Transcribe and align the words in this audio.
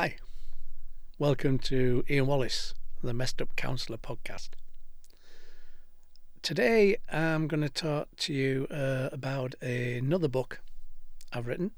Hi, 0.00 0.14
welcome 1.18 1.58
to 1.58 2.04
Ian 2.08 2.28
Wallace, 2.28 2.72
the 3.02 3.12
Messed 3.12 3.42
Up 3.42 3.56
Counselor 3.56 3.96
podcast. 3.96 4.50
Today 6.40 6.98
I'm 7.10 7.48
going 7.48 7.62
to 7.62 7.68
talk 7.68 8.06
to 8.18 8.32
you 8.32 8.68
uh, 8.70 9.08
about 9.10 9.56
another 9.60 10.28
book 10.28 10.60
I've 11.32 11.48
written, 11.48 11.72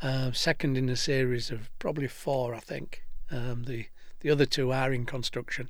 uh, 0.00 0.32
second 0.32 0.78
in 0.78 0.88
a 0.88 0.96
series 0.96 1.50
of 1.50 1.68
probably 1.78 2.08
four, 2.08 2.54
I 2.54 2.60
think. 2.60 3.02
Um, 3.30 3.64
the 3.64 3.84
the 4.20 4.30
other 4.30 4.46
two 4.46 4.72
are 4.72 4.90
in 4.90 5.04
construction 5.04 5.68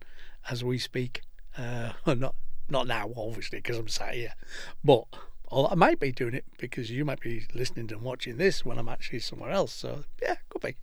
as 0.49 0.63
we 0.63 0.79
speak. 0.79 1.23
Uh, 1.59 1.95
not 2.07 2.37
not 2.69 2.87
now, 2.87 3.11
obviously, 3.17 3.59
because 3.59 3.77
I'm 3.77 3.89
sat 3.89 4.15
here, 4.15 4.35
but 4.85 5.07
I 5.51 5.75
might 5.75 5.99
be 5.99 6.13
doing 6.13 6.35
it 6.35 6.45
because 6.59 6.93
you 6.93 7.05
might 7.05 7.21
be 7.21 7.49
listening 7.53 7.91
and 7.91 8.03
watching 8.03 8.37
this 8.37 8.65
when 8.65 8.79
I'm 8.79 8.89
actually 8.89 9.19
somewhere 9.19 9.51
else. 9.51 9.73
So 9.73 10.05
yeah, 10.23 10.37
could 10.49 10.63
be. 10.63 10.77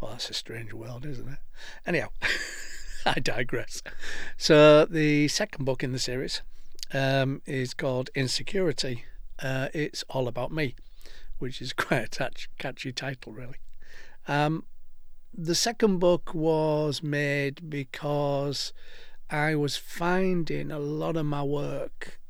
Well, 0.00 0.10
that's 0.10 0.28
a 0.28 0.34
strange 0.34 0.72
world, 0.74 1.06
isn't 1.06 1.28
it? 1.28 1.38
Anyhow, 1.86 2.08
I 3.06 3.18
digress. 3.18 3.82
So 4.36 4.84
the 4.84 5.28
second 5.28 5.64
book 5.64 5.82
in 5.82 5.92
the 5.92 5.98
series 5.98 6.42
um, 6.92 7.40
is 7.46 7.72
called 7.72 8.10
Insecurity. 8.14 9.04
Uh, 9.42 9.68
it's 9.72 10.04
all 10.10 10.28
about 10.28 10.52
me, 10.52 10.74
which 11.38 11.62
is 11.62 11.72
quite 11.72 12.04
a 12.04 12.08
touch, 12.08 12.50
catchy 12.58 12.92
title, 12.92 13.32
really. 13.32 13.56
Um, 14.28 14.64
the 15.32 15.54
second 15.54 15.98
book 15.98 16.34
was 16.34 17.02
made 17.02 17.70
because 17.70 18.74
I 19.30 19.54
was 19.54 19.76
finding 19.76 20.70
a 20.70 20.78
lot 20.78 21.16
of 21.16 21.26
my 21.26 21.42
work 21.42 22.20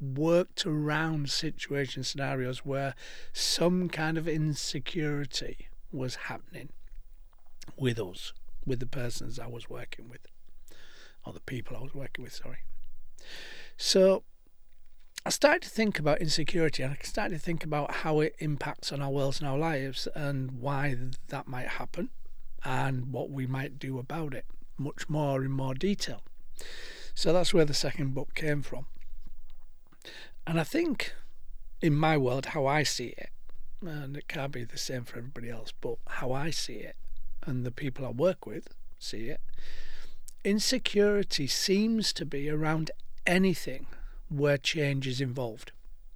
worked 0.00 0.64
around 0.64 1.28
situation 1.28 2.02
scenarios 2.02 2.64
where 2.64 2.94
some 3.32 3.88
kind 3.88 4.16
of 4.16 4.26
insecurity 4.26 5.68
was 5.92 6.14
happening 6.14 6.70
with 7.76 7.98
us, 7.98 8.32
with 8.64 8.80
the 8.80 8.86
persons 8.86 9.38
I 9.38 9.46
was 9.46 9.68
working 9.68 10.08
with, 10.08 10.26
or 11.24 11.32
the 11.32 11.40
people 11.40 11.76
I 11.76 11.82
was 11.82 11.94
working 11.94 12.22
with, 12.22 12.34
sorry. 12.34 12.58
So 13.76 14.24
I 15.24 15.30
started 15.30 15.62
to 15.62 15.68
think 15.68 15.98
about 15.98 16.20
insecurity 16.20 16.82
and 16.82 16.92
I 16.92 17.04
started 17.04 17.34
to 17.34 17.40
think 17.40 17.64
about 17.64 17.96
how 17.96 18.20
it 18.20 18.34
impacts 18.38 18.92
on 18.92 19.02
our 19.02 19.10
worlds 19.10 19.40
and 19.40 19.48
our 19.48 19.58
lives 19.58 20.08
and 20.14 20.52
why 20.52 20.96
that 21.28 21.46
might 21.46 21.68
happen 21.68 22.10
and 22.64 23.12
what 23.12 23.30
we 23.30 23.46
might 23.46 23.78
do 23.78 23.98
about 23.98 24.34
it 24.34 24.46
much 24.78 25.08
more 25.08 25.44
in 25.44 25.50
more 25.50 25.74
detail. 25.74 26.22
So 27.14 27.32
that's 27.32 27.52
where 27.52 27.66
the 27.66 27.74
second 27.74 28.14
book 28.14 28.34
came 28.34 28.62
from. 28.62 28.86
And 30.46 30.58
I 30.58 30.64
think 30.64 31.14
in 31.82 31.94
my 31.94 32.16
world, 32.16 32.46
how 32.46 32.66
I 32.66 32.82
see 32.82 33.14
it, 33.18 33.30
and 33.82 34.16
it 34.16 34.28
can't 34.28 34.52
be 34.52 34.64
the 34.64 34.78
same 34.78 35.04
for 35.04 35.18
everybody 35.18 35.50
else, 35.50 35.72
but 35.78 35.96
how 36.06 36.32
I 36.32 36.50
see 36.50 36.76
it 36.76 36.96
and 37.46 37.64
the 37.64 37.70
people 37.70 38.06
I 38.06 38.10
work 38.10 38.46
with 38.46 38.68
see 38.98 39.28
it, 39.28 39.40
insecurity 40.44 41.46
seems 41.46 42.12
to 42.14 42.26
be 42.26 42.48
around 42.48 42.90
anything 43.26 43.86
where 44.28 44.58
change 44.58 45.06
is 45.06 45.20
involved. 45.20 45.72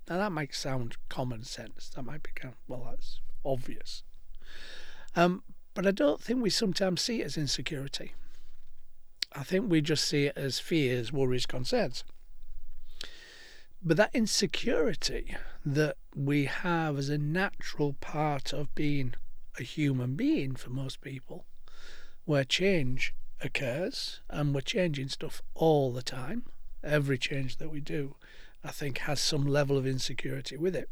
Now 0.08 0.18
that 0.18 0.32
might 0.32 0.54
sound 0.54 0.96
common 1.08 1.44
sense. 1.44 1.90
That 1.94 2.02
might 2.04 2.22
be 2.22 2.30
kind 2.34 2.54
of, 2.54 2.58
well, 2.68 2.88
that's 2.90 3.20
obvious. 3.44 4.02
Um, 5.16 5.42
but 5.74 5.86
I 5.86 5.90
don't 5.90 6.20
think 6.20 6.42
we 6.42 6.50
sometimes 6.50 7.00
see 7.00 7.20
it 7.20 7.26
as 7.26 7.36
insecurity. 7.36 8.12
I 9.32 9.42
think 9.42 9.68
we 9.68 9.80
just 9.80 10.06
see 10.06 10.26
it 10.26 10.36
as 10.36 10.60
fears, 10.60 11.12
worries, 11.12 11.46
concerns. 11.46 12.04
But 13.82 13.96
that 13.96 14.14
insecurity 14.14 15.36
that 15.64 15.96
we 16.14 16.44
have 16.44 16.96
as 16.96 17.08
a 17.08 17.18
natural 17.18 17.94
part 17.94 18.52
of 18.52 18.74
being 18.74 19.14
a 19.58 19.62
human 19.62 20.14
being 20.14 20.54
for 20.56 20.70
most 20.70 21.00
people, 21.00 21.44
where 22.24 22.44
change 22.44 23.14
occurs 23.40 24.20
and 24.30 24.54
we're 24.54 24.60
changing 24.60 25.08
stuff 25.08 25.42
all 25.54 25.92
the 25.92 26.02
time, 26.02 26.44
every 26.82 27.18
change 27.18 27.56
that 27.58 27.70
we 27.70 27.80
do, 27.80 28.16
I 28.62 28.70
think 28.70 28.98
has 28.98 29.20
some 29.20 29.46
level 29.46 29.76
of 29.76 29.86
insecurity 29.86 30.56
with 30.56 30.74
it 30.74 30.88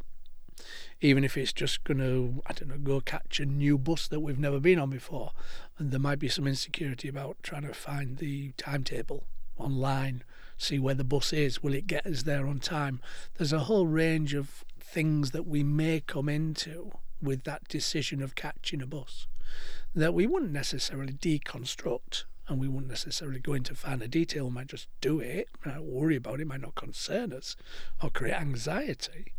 even 1.01 1.25
if 1.25 1.37
it's 1.37 1.53
just 1.53 1.83
going 1.85 1.99
to, 1.99 2.43
I 2.47 2.53
don't 2.53 2.69
know, 2.69 2.79
go 2.79 3.01
catch 3.01 3.41
a 3.41 3.47
new 3.47 3.79
bus 3.79 4.07
that 4.09 4.21
we've 4.21 4.39
never 4.39 4.61
been 4.61 4.79
on 4.79 4.91
before. 4.91 5.33
And 5.79 5.91
there 5.91 6.01
might 6.01 6.19
be 6.19 6.29
some 6.29 6.47
insecurity 6.47 7.09
about 7.09 7.37
trying 7.43 7.63
to 7.63 7.75
find 7.75 8.19
the 8.19 8.53
timetable 8.57 9.25
online, 9.57 10.23
see 10.57 10.79
where 10.79 10.95
the 10.95 11.05
bus 11.05 11.33
is, 11.33 11.63
will 11.63 11.75
it 11.75 11.87
get 11.87 12.07
us 12.07 12.23
there 12.23 12.47
on 12.47 12.61
time? 12.61 13.01
There's 13.37 13.53
a 13.53 13.61
whole 13.61 13.87
range 13.87 14.35
of 14.35 14.65
things 14.79 15.31
that 15.33 15.47
we 15.47 15.63
may 15.63 16.01
come 16.01 16.29
into 16.29 16.93
with 17.23 17.45
that 17.45 17.69
decision 17.69 18.23
of 18.23 18.35
catching 18.35 18.83
a 18.83 18.87
bus 18.87 19.27
that 19.95 20.15
we 20.15 20.27
wouldn't 20.27 20.53
necessarily 20.53 21.13
deconstruct 21.13 22.25
and 22.49 22.61
we 22.61 22.69
wouldn't 22.69 22.91
necessarily 22.91 23.39
go 23.39 23.53
into 23.53 23.75
finer 23.75 24.07
detail. 24.07 24.47
We 24.47 24.53
might 24.53 24.67
just 24.67 24.89
do 25.01 25.21
it, 25.21 25.49
might 25.65 25.83
worry 25.83 26.17
about 26.17 26.41
it, 26.41 26.47
might 26.47 26.61
not 26.61 26.75
concern 26.75 27.33
us 27.33 27.57
or 28.03 28.11
create 28.11 28.35
anxiety. 28.35 29.33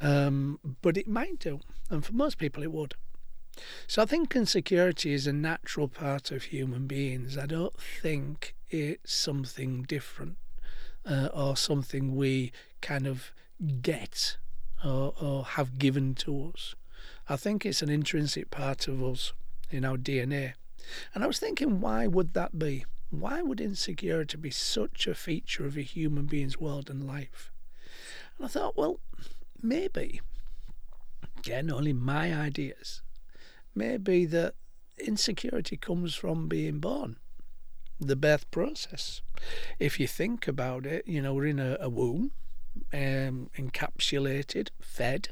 Um, 0.00 0.58
but 0.80 0.96
it 0.96 1.08
might 1.08 1.40
do, 1.40 1.60
and 1.90 2.04
for 2.04 2.12
most 2.12 2.38
people 2.38 2.62
it 2.62 2.72
would. 2.72 2.94
So 3.88 4.02
I 4.02 4.06
think 4.06 4.36
insecurity 4.36 5.12
is 5.12 5.26
a 5.26 5.32
natural 5.32 5.88
part 5.88 6.30
of 6.30 6.44
human 6.44 6.86
beings. 6.86 7.36
I 7.36 7.46
don't 7.46 7.74
think 7.80 8.54
it's 8.70 9.12
something 9.12 9.82
different 9.82 10.36
uh, 11.04 11.28
or 11.34 11.56
something 11.56 12.14
we 12.14 12.52
kind 12.80 13.08
of 13.08 13.32
get 13.82 14.36
or, 14.84 15.14
or 15.20 15.44
have 15.44 15.78
given 15.78 16.14
to 16.14 16.52
us. 16.54 16.76
I 17.28 17.36
think 17.36 17.66
it's 17.66 17.82
an 17.82 17.90
intrinsic 17.90 18.50
part 18.50 18.88
of 18.88 19.02
us 19.04 19.34
in 19.70 19.84
our 19.84 19.98
DNA. 19.98 20.54
And 21.14 21.22
I 21.22 21.26
was 21.26 21.38
thinking, 21.38 21.80
why 21.80 22.06
would 22.06 22.32
that 22.32 22.58
be? 22.58 22.86
Why 23.10 23.42
would 23.42 23.60
insecurity 23.60 24.38
be 24.38 24.50
such 24.50 25.06
a 25.06 25.14
feature 25.14 25.66
of 25.66 25.76
a 25.76 25.82
human 25.82 26.24
being's 26.24 26.58
world 26.58 26.88
and 26.88 27.06
life? 27.06 27.52
And 28.36 28.46
I 28.46 28.48
thought, 28.48 28.78
well, 28.78 29.00
maybe, 29.62 30.22
again, 31.38 31.70
only 31.70 31.92
my 31.92 32.34
ideas, 32.34 33.02
maybe 33.74 34.24
that 34.26 34.54
insecurity 34.98 35.76
comes 35.76 36.14
from 36.14 36.48
being 36.48 36.80
born, 36.80 37.16
the 38.00 38.16
birth 38.16 38.50
process. 38.50 39.20
If 39.78 40.00
you 40.00 40.06
think 40.06 40.48
about 40.48 40.86
it, 40.86 41.06
you 41.06 41.20
know, 41.20 41.34
we're 41.34 41.46
in 41.46 41.60
a, 41.60 41.76
a 41.80 41.88
womb, 41.88 42.32
um, 42.92 43.50
encapsulated, 43.58 44.70
fed, 44.80 45.30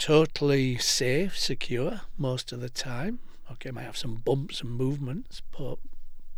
totally 0.00 0.78
safe, 0.78 1.38
secure 1.38 2.00
most 2.16 2.52
of 2.52 2.60
the 2.60 2.70
time. 2.70 3.20
Okay, 3.52 3.70
might 3.70 3.82
have 3.82 3.98
some 3.98 4.14
bumps 4.14 4.62
and 4.62 4.70
movements, 4.70 5.42
but 5.56 5.78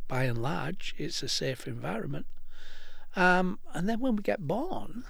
by 0.08 0.24
and 0.24 0.42
large, 0.42 0.94
it's 0.98 1.22
a 1.22 1.28
safe 1.28 1.66
environment. 1.66 2.26
Um, 3.14 3.60
and 3.72 3.88
then 3.88 4.00
when 4.00 4.16
we 4.16 4.22
get 4.22 4.46
born, 4.48 5.04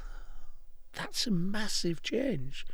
that's 0.92 1.26
a 1.26 1.30
massive 1.30 2.02
change. 2.02 2.66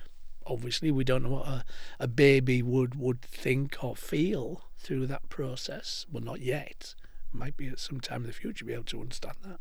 Obviously, 0.47 0.91
we 0.91 1.05
don't 1.05 1.23
know 1.23 1.31
what 1.31 1.47
a, 1.47 1.65
a 2.01 2.09
baby 2.09 2.61
would, 2.61 2.97
would 2.97 3.23
think 3.23 3.77
or 3.85 3.95
feel 3.95 4.65
through 4.77 5.07
that 5.07 5.29
process. 5.29 6.07
Well, 6.11 6.25
not 6.25 6.41
yet. 6.41 6.95
Might 7.33 7.57
be 7.57 7.69
at 7.69 7.79
some 7.79 8.01
time 8.01 8.23
in 8.23 8.27
the 8.27 8.33
future 8.33 8.65
be 8.65 8.73
able 8.73 8.85
to 8.85 9.01
understand 9.01 9.37
that. 9.45 9.61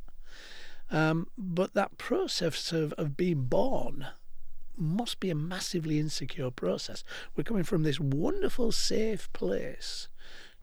Um, 0.90 1.28
but 1.38 1.74
that 1.76 1.98
process 1.98 2.72
of, 2.72 2.94
of 2.94 3.18
being 3.18 3.44
born 3.44 4.08
must 4.78 5.20
be 5.20 5.30
a 5.30 5.36
massively 5.36 6.00
insecure 6.00 6.52
process. 6.52 7.04
We're 7.36 7.44
coming 7.44 7.64
from 7.64 7.84
this 7.84 8.00
wonderful, 8.00 8.72
safe 8.72 9.32
place 9.34 10.08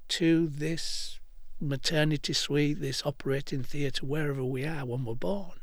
to 0.09 0.47
this 0.47 1.21
maternity 1.61 2.33
suite, 2.33 2.81
this 2.81 3.05
operating 3.05 3.63
theatre, 3.63 4.07
wherever 4.07 4.45
we 4.45 4.65
are 4.65 4.85
when 4.85 5.05
we're 5.05 5.15
born 5.15 5.59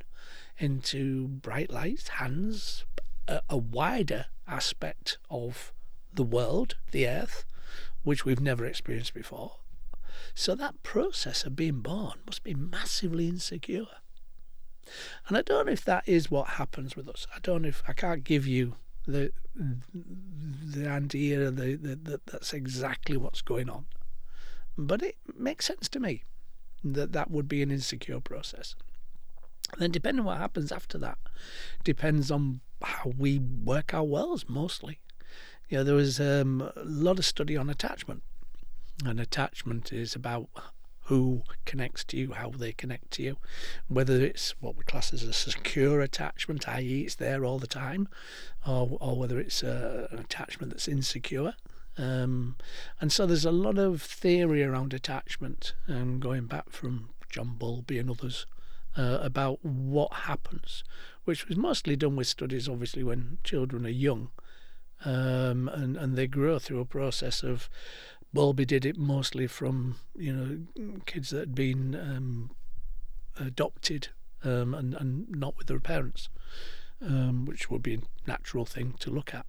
into 0.57 1.27
bright 1.27 1.71
lights, 1.71 2.07
hands, 2.07 2.85
a, 3.27 3.41
a 3.49 3.57
wider 3.57 4.25
aspect 4.47 5.17
of 5.29 5.73
the 6.13 6.23
world, 6.23 6.75
the 6.91 7.07
earth, 7.07 7.45
which 8.03 8.25
we've 8.25 8.41
never 8.41 8.65
experienced 8.65 9.13
before. 9.13 9.57
So 10.33 10.55
that 10.55 10.83
process 10.83 11.43
of 11.43 11.55
being 11.55 11.79
born 11.79 12.19
must 12.25 12.43
be 12.43 12.53
massively 12.53 13.27
insecure. 13.27 13.87
And 15.27 15.37
I 15.37 15.41
don't 15.41 15.67
know 15.67 15.71
if 15.71 15.85
that 15.85 16.07
is 16.07 16.31
what 16.31 16.49
happens 16.49 16.95
with 16.95 17.07
us. 17.07 17.27
I 17.35 17.39
don't 17.41 17.63
know 17.63 17.69
if 17.69 17.83
I 17.87 17.93
can't 17.93 18.23
give 18.23 18.47
you 18.47 18.75
the 19.07 19.31
the 19.53 20.87
idea 20.87 21.51
the, 21.51 21.75
the, 21.75 21.95
that 21.95 22.25
that's 22.27 22.53
exactly 22.53 23.17
what's 23.17 23.41
going 23.41 23.69
on. 23.69 23.85
But 24.77 25.01
it 25.01 25.17
makes 25.37 25.65
sense 25.65 25.89
to 25.89 25.99
me 25.99 26.23
that 26.83 27.11
that 27.11 27.29
would 27.29 27.47
be 27.47 27.61
an 27.61 27.71
insecure 27.71 28.19
process. 28.19 28.75
And 29.73 29.81
then, 29.81 29.91
depending 29.91 30.25
what 30.25 30.37
happens 30.37 30.71
after 30.71 30.97
that, 30.99 31.17
depends 31.83 32.31
on 32.31 32.61
how 32.81 33.13
we 33.17 33.39
work 33.39 33.93
our 33.93 34.03
wells 34.03 34.45
mostly. 34.47 34.99
You 35.69 35.77
know, 35.77 35.83
there 35.83 35.95
was 35.95 36.19
um, 36.19 36.61
a 36.75 36.83
lot 36.83 37.19
of 37.19 37.25
study 37.25 37.55
on 37.55 37.69
attachment, 37.69 38.23
and 39.05 39.19
attachment 39.19 39.93
is 39.93 40.15
about 40.15 40.49
who 41.11 41.41
connects 41.65 42.05
to 42.05 42.15
you, 42.15 42.31
how 42.31 42.49
they 42.49 42.71
connect 42.71 43.11
to 43.11 43.21
you, 43.21 43.35
whether 43.89 44.21
it's 44.21 44.55
what 44.61 44.77
we 44.77 44.83
class 44.85 45.11
as 45.11 45.23
a 45.23 45.33
secure 45.33 45.99
attachment, 45.99 46.69
i.e., 46.69 47.01
it's 47.01 47.15
there 47.15 47.43
all 47.43 47.59
the 47.59 47.67
time, 47.67 48.07
or, 48.65 48.97
or 49.01 49.17
whether 49.17 49.37
it's 49.37 49.61
a, 49.61 50.07
an 50.09 50.19
attachment 50.19 50.71
that's 50.71 50.87
insecure, 50.87 51.53
Um, 51.97 52.55
and 53.01 53.11
so 53.11 53.25
there's 53.25 53.43
a 53.43 53.51
lot 53.51 53.77
of 53.77 54.01
theory 54.01 54.63
around 54.63 54.93
attachment, 54.93 55.73
um, 55.89 56.21
going 56.21 56.45
back 56.45 56.69
from 56.69 57.09
John 57.29 57.55
Bowlby 57.59 57.99
and 57.99 58.09
others, 58.09 58.45
uh, 58.97 59.19
about 59.21 59.65
what 59.65 60.13
happens, 60.13 60.85
which 61.25 61.49
was 61.49 61.57
mostly 61.57 61.97
done 61.97 62.15
with 62.15 62.27
studies, 62.27 62.69
obviously, 62.69 63.03
when 63.03 63.39
children 63.43 63.85
are 63.85 63.89
young. 63.89 64.29
Um, 65.03 65.67
and, 65.67 65.97
and 65.97 66.15
they 66.15 66.27
grow 66.27 66.59
through 66.59 66.79
a 66.79 66.85
process 66.85 67.43
of 67.43 67.69
Bowlby 68.33 68.65
did 68.65 68.85
it 68.85 68.97
mostly 68.97 69.47
from 69.47 69.95
you 70.15 70.33
know 70.33 71.01
kids 71.05 71.31
that 71.31 71.39
had 71.39 71.55
been 71.55 71.95
um, 71.95 72.51
adopted 73.39 74.09
um, 74.43 74.73
and 74.73 74.93
and 74.93 75.29
not 75.29 75.57
with 75.57 75.67
their 75.67 75.79
parents, 75.79 76.29
um, 77.01 77.45
which 77.45 77.69
would 77.69 77.83
be 77.83 77.95
a 77.95 78.29
natural 78.29 78.65
thing 78.65 78.95
to 78.99 79.09
look 79.09 79.33
at. 79.33 79.45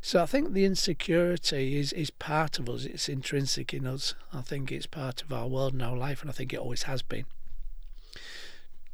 So 0.00 0.22
I 0.22 0.26
think 0.26 0.52
the 0.52 0.64
insecurity 0.64 1.78
is 1.78 1.92
is 1.92 2.10
part 2.10 2.58
of 2.58 2.68
us. 2.68 2.84
It's 2.84 3.08
intrinsic 3.08 3.74
in 3.74 3.86
us. 3.86 4.14
I 4.32 4.40
think 4.40 4.72
it's 4.72 4.86
part 4.86 5.22
of 5.22 5.32
our 5.32 5.46
world 5.46 5.74
and 5.74 5.82
our 5.82 5.96
life, 5.96 6.22
and 6.22 6.30
I 6.30 6.32
think 6.32 6.52
it 6.52 6.58
always 6.58 6.84
has 6.84 7.02
been. 7.02 7.26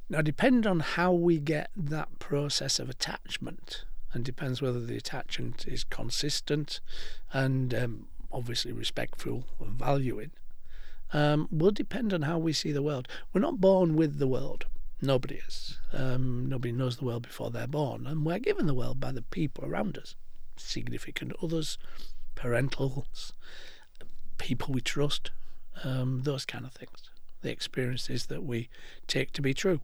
Now, 0.09 0.23
depending 0.23 0.71
on 0.71 0.81
how 0.81 1.13
we 1.13 1.39
get 1.39 1.71
that 1.77 2.19
process 2.21 2.79
of 2.79 2.89
attachment, 2.89 3.85
and 4.13 4.25
depends 4.25 4.63
whether 4.63 4.81
the 4.81 4.97
attachment 4.97 5.67
is 5.69 5.85
consistent 5.85 6.81
and 7.33 7.75
um, 7.75 8.07
obviously 8.37 8.73
respectful 8.73 9.45
and 9.61 9.79
valuing, 9.79 10.31
um, 11.13 11.49
will 11.51 11.71
depend 11.71 12.13
on 12.13 12.23
how 12.23 12.39
we 12.39 12.53
see 12.53 12.71
the 12.71 12.83
world. 12.83 13.09
We're 13.33 13.41
not 13.41 13.61
born 13.61 13.97
with 13.97 14.19
the 14.19 14.27
world. 14.27 14.67
Nobody 15.01 15.37
is. 15.47 15.79
Um, 15.93 16.49
nobody 16.49 16.73
knows 16.73 16.99
the 16.99 17.05
world 17.05 17.23
before 17.23 17.51
they're 17.51 17.67
born, 17.67 18.07
and 18.07 18.25
we're 18.25 18.39
given 18.39 18.67
the 18.67 18.75
world 18.75 19.01
by 19.01 19.13
the 19.13 19.23
people 19.23 19.65
around 19.65 19.97
us, 19.97 20.15
significant 20.57 21.33
others, 21.43 21.79
parentals, 22.35 23.33
people 24.39 24.75
we 24.75 24.81
trust, 24.81 25.31
um, 25.85 26.23
those 26.25 26.45
kind 26.45 26.65
of 26.65 26.73
things. 26.73 27.11
The 27.43 27.51
experiences 27.51 28.27
that 28.27 28.43
we 28.43 28.69
take 29.07 29.33
to 29.33 29.43
be 29.43 29.55
true. 29.55 29.81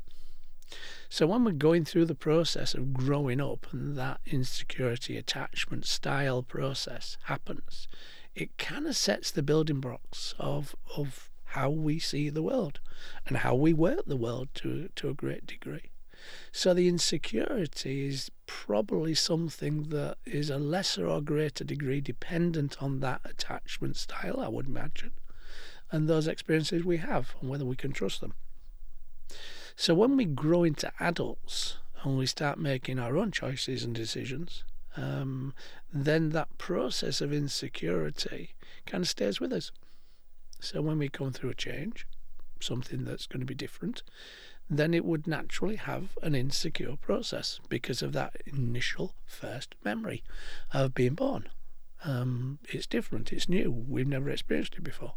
So 1.08 1.26
when 1.26 1.44
we're 1.44 1.52
going 1.52 1.84
through 1.84 2.06
the 2.06 2.14
process 2.14 2.75
of 2.75 2.94
growing 2.94 3.40
up 3.40 3.66
and 3.72 3.96
that 3.96 4.20
insecurity 4.26 5.19
attachment 5.19 5.84
style 5.84 6.43
process 6.43 7.19
happens, 7.25 7.88
it 8.34 8.56
kind 8.58 8.87
of 8.87 8.96
sets 8.96 9.31
the 9.31 9.43
building 9.43 9.81
blocks 9.81 10.34
of 10.38 10.75
of 10.96 11.31
how 11.44 11.69
we 11.69 11.99
see 11.99 12.31
the 12.31 12.43
world 12.43 12.81
and 13.26 13.38
how 13.38 13.55
we 13.55 13.73
work 13.73 14.05
the 14.06 14.17
world 14.17 14.49
to 14.55 14.88
to 14.96 15.08
a 15.08 15.14
great 15.14 15.46
degree. 15.46 15.90
So 16.52 16.73
the 16.73 16.88
insecurity 16.88 18.06
is 18.06 18.31
probably 18.46 19.14
something 19.14 19.84
that 19.90 20.19
is 20.25 20.50
a 20.50 20.58
lesser 20.58 21.08
or 21.08 21.20
greater 21.20 21.64
degree 21.64 22.00
dependent 22.00 22.81
on 22.81 23.00
that 23.00 23.23
attachment 23.25 23.96
style, 23.96 24.38
I 24.40 24.49
would 24.49 24.67
imagine, 24.67 25.12
and 25.90 26.08
those 26.08 26.29
experiences 26.29 26.84
we 26.84 26.99
have 26.99 27.34
and 27.40 27.50
whether 27.50 27.64
we 27.64 27.76
can 27.76 27.93
trust 27.93 28.20
them. 28.20 28.34
So 29.75 29.94
when 29.94 30.17
we 30.17 30.25
grow 30.25 30.62
into 30.62 30.93
adults 31.00 31.79
and 32.02 32.17
we 32.17 32.26
start 32.26 32.58
making 32.58 32.99
our 32.99 33.17
own 33.17 33.32
choices 33.32 33.82
and 33.82 33.94
decisions, 33.94 34.64
um, 34.97 35.55
then 35.93 36.31
that 36.31 36.59
process 36.59 37.21
of 37.21 37.33
insecurity 37.33 38.55
kind 38.87 39.03
of 39.03 39.09
stays 39.09 39.41
with 39.41 39.53
us. 39.53 39.71
So 40.61 40.81
when 40.81 40.99
we 40.99 41.09
come 41.09 41.33
through 41.33 41.50
a 41.50 41.55
change, 41.55 42.06
something 42.61 43.05
that's 43.05 43.27
going 43.27 43.41
to 43.41 43.47
be 43.47 43.55
different, 43.55 44.03
then 44.71 44.94
it 44.94 45.05
would 45.05 45.27
naturally 45.27 45.77
have 45.77 46.17
an 46.23 46.35
insecure 46.35 46.97
process 46.97 47.61
because 47.69 48.03
of 48.03 48.12
that 48.12 48.37
initial 48.47 49.15
first 49.27 49.75
memory 49.85 50.23
of 50.73 50.94
being 50.94 51.15
born. 51.15 51.49
Um, 52.05 52.59
it's 52.69 52.87
different, 52.87 53.33
it's 53.33 53.49
new, 53.49 53.71
we've 53.71 54.09
never 54.09 54.31
experienced 54.31 54.75
it 54.75 54.85
before. 54.85 55.15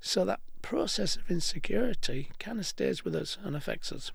So 0.00 0.24
that 0.24 0.40
process 0.62 1.16
of 1.16 1.30
insecurity 1.30 2.30
kind 2.38 2.58
of 2.58 2.66
stays 2.66 3.04
with 3.04 3.14
us 3.14 3.38
and 3.42 3.54
affects 3.54 3.92
us. 3.92 4.12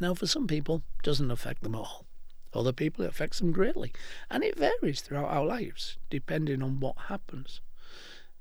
Now, 0.00 0.14
for 0.14 0.26
some 0.26 0.46
people, 0.46 0.82
doesn't 1.02 1.30
affect 1.30 1.62
them 1.62 1.74
all. 1.74 2.03
Other 2.54 2.72
people, 2.72 3.04
it 3.04 3.08
affects 3.08 3.38
them 3.40 3.52
greatly. 3.52 3.92
And 4.30 4.42
it 4.44 4.58
varies 4.58 5.00
throughout 5.00 5.30
our 5.30 5.44
lives, 5.44 5.96
depending 6.10 6.62
on 6.62 6.80
what 6.80 6.96
happens. 7.08 7.60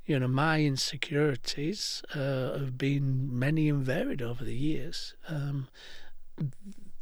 You 0.05 0.19
know, 0.19 0.27
my 0.27 0.61
insecurities 0.61 2.03
uh, 2.13 2.57
have 2.57 2.77
been 2.77 3.37
many 3.37 3.69
and 3.69 3.83
varied 3.83 4.21
over 4.21 4.43
the 4.43 4.55
years. 4.55 5.15
Um, 5.29 5.67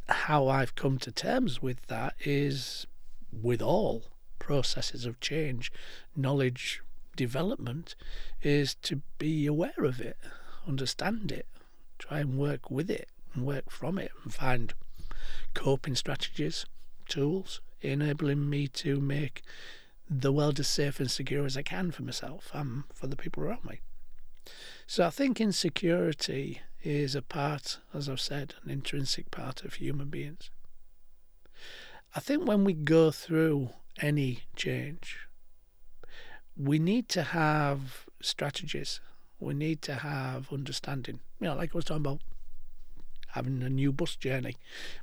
how 0.08 0.48
I've 0.48 0.74
come 0.74 0.98
to 0.98 1.12
terms 1.12 1.60
with 1.60 1.86
that 1.86 2.14
is 2.20 2.86
with 3.32 3.62
all 3.62 4.04
processes 4.38 5.04
of 5.04 5.20
change, 5.20 5.72
knowledge 6.14 6.82
development, 7.16 7.94
is 8.42 8.74
to 8.76 9.02
be 9.18 9.46
aware 9.46 9.84
of 9.84 10.00
it, 10.00 10.16
understand 10.66 11.32
it, 11.32 11.46
try 11.98 12.20
and 12.20 12.38
work 12.38 12.70
with 12.70 12.90
it 12.90 13.08
and 13.34 13.46
work 13.46 13.70
from 13.70 13.98
it 13.98 14.12
and 14.22 14.32
find 14.32 14.74
coping 15.54 15.94
strategies 15.94 16.66
tools 17.06 17.60
enabling 17.80 18.48
me 18.48 18.68
to 18.68 19.00
make 19.00 19.42
the 20.08 20.32
world 20.32 20.60
as 20.60 20.68
safe 20.68 21.00
and 21.00 21.10
secure 21.10 21.44
as 21.44 21.56
I 21.56 21.62
can 21.62 21.90
for 21.90 22.02
myself 22.02 22.50
and 22.52 22.84
for 22.94 23.06
the 23.06 23.16
people 23.16 23.42
around 23.42 23.64
me. 23.64 23.80
So 24.86 25.06
I 25.06 25.10
think 25.10 25.40
insecurity 25.40 26.60
is 26.82 27.14
a 27.14 27.22
part, 27.22 27.78
as 27.94 28.08
I've 28.08 28.20
said, 28.20 28.54
an 28.64 28.70
intrinsic 28.70 29.30
part 29.30 29.64
of 29.64 29.74
human 29.74 30.08
beings. 30.08 30.50
I 32.14 32.20
think 32.20 32.46
when 32.46 32.64
we 32.64 32.74
go 32.74 33.10
through 33.10 33.70
any 34.00 34.40
change, 34.54 35.28
we 36.56 36.78
need 36.78 37.08
to 37.10 37.22
have 37.22 38.06
strategies. 38.20 39.00
We 39.40 39.54
need 39.54 39.80
to 39.82 39.94
have 39.94 40.52
understanding. 40.52 41.20
You 41.40 41.48
know, 41.48 41.54
like 41.54 41.74
I 41.74 41.78
was 41.78 41.84
talking 41.84 42.04
about 42.04 42.20
having 43.32 43.62
a 43.62 43.70
new 43.70 43.92
bus 43.92 44.16
journey. 44.16 44.56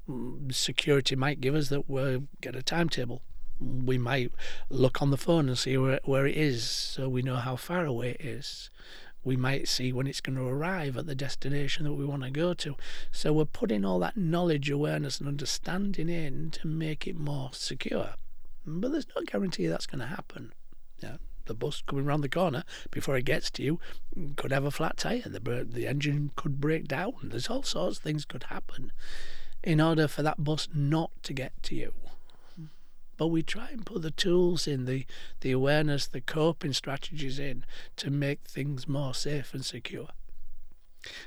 Mm, 0.09 0.53
security 0.53 1.15
might 1.15 1.41
give 1.41 1.55
us 1.55 1.69
that 1.69 1.89
we'll 1.89 2.23
get 2.41 2.55
a 2.55 2.63
timetable. 2.63 3.21
We 3.59 3.97
might 3.97 4.31
look 4.69 5.01
on 5.01 5.11
the 5.11 5.17
phone 5.17 5.49
and 5.49 5.57
see 5.57 5.77
where, 5.77 5.99
where 6.05 6.25
it 6.25 6.37
is 6.37 6.63
so 6.63 7.09
we 7.09 7.21
know 7.21 7.35
how 7.35 7.55
far 7.55 7.85
away 7.85 8.11
it 8.11 8.25
is. 8.25 8.69
We 9.23 9.35
might 9.35 9.67
see 9.67 9.91
when 9.91 10.07
it's 10.07 10.21
going 10.21 10.37
to 10.37 10.47
arrive 10.47 10.95
at 10.95 11.05
the 11.05 11.15
destination 11.15 11.83
that 11.83 11.93
we 11.93 12.05
want 12.05 12.23
to 12.23 12.31
go 12.31 12.53
to. 12.53 12.75
So 13.11 13.33
we're 13.33 13.45
putting 13.45 13.83
all 13.83 13.99
that 13.99 14.15
knowledge, 14.15 14.69
awareness, 14.69 15.19
and 15.19 15.27
understanding 15.27 16.07
in 16.07 16.51
to 16.51 16.67
make 16.67 17.05
it 17.05 17.17
more 17.17 17.49
secure. 17.51 18.13
But 18.65 18.91
there's 18.91 19.07
no 19.15 19.23
guarantee 19.25 19.67
that's 19.67 19.85
going 19.85 19.99
to 19.99 20.05
happen. 20.05 20.53
Yeah, 20.99 21.17
the 21.49 21.53
bus 21.53 21.83
coming 21.85 22.05
round 22.05 22.23
the 22.23 22.29
corner 22.29 22.63
before 22.91 23.17
it 23.17 23.25
gets 23.25 23.51
to 23.51 23.63
you 23.63 23.79
could 24.37 24.53
have 24.53 24.63
a 24.63 24.71
flat 24.71 24.95
tire. 24.95 25.23
The 25.25 25.67
the 25.69 25.87
engine 25.87 26.31
could 26.37 26.61
break 26.61 26.87
down. 26.87 27.13
There's 27.23 27.49
all 27.49 27.63
sorts 27.63 27.97
of 27.97 28.03
things 28.03 28.23
could 28.23 28.43
happen 28.43 28.93
in 29.63 29.81
order 29.81 30.07
for 30.07 30.21
that 30.23 30.43
bus 30.43 30.67
not 30.73 31.11
to 31.23 31.33
get 31.33 31.51
to 31.63 31.75
you. 31.75 31.93
But 33.17 33.27
we 33.27 33.43
try 33.43 33.67
and 33.71 33.85
put 33.85 34.01
the 34.01 34.11
tools 34.11 34.65
in, 34.65 34.85
the, 34.85 35.05
the 35.41 35.51
awareness, 35.51 36.07
the 36.07 36.21
coping 36.21 36.71
strategies 36.71 37.37
in 37.37 37.65
to 37.97 38.09
make 38.09 38.45
things 38.47 38.87
more 38.87 39.13
safe 39.13 39.53
and 39.53 39.65
secure. 39.65 40.07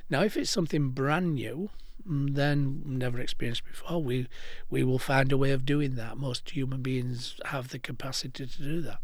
Now, 0.09 0.23
if 0.23 0.37
it's 0.39 0.51
something 0.51 0.89
brand 0.89 1.35
new, 1.35 1.69
mm, 2.09 2.35
then 2.35 2.83
never 2.87 3.21
experienced 3.21 3.65
before, 3.65 4.03
we 4.03 4.27
we 4.71 4.83
will 4.83 4.99
find 4.99 5.33
a 5.33 5.37
way 5.37 5.51
of 5.51 5.67
doing 5.67 5.95
that. 5.97 6.17
Most 6.17 6.51
human 6.51 6.81
beings 6.81 7.37
have 7.47 7.69
the 7.69 7.79
capacity 7.79 8.47
to 8.47 8.63
do 8.63 8.81
that. 8.83 9.01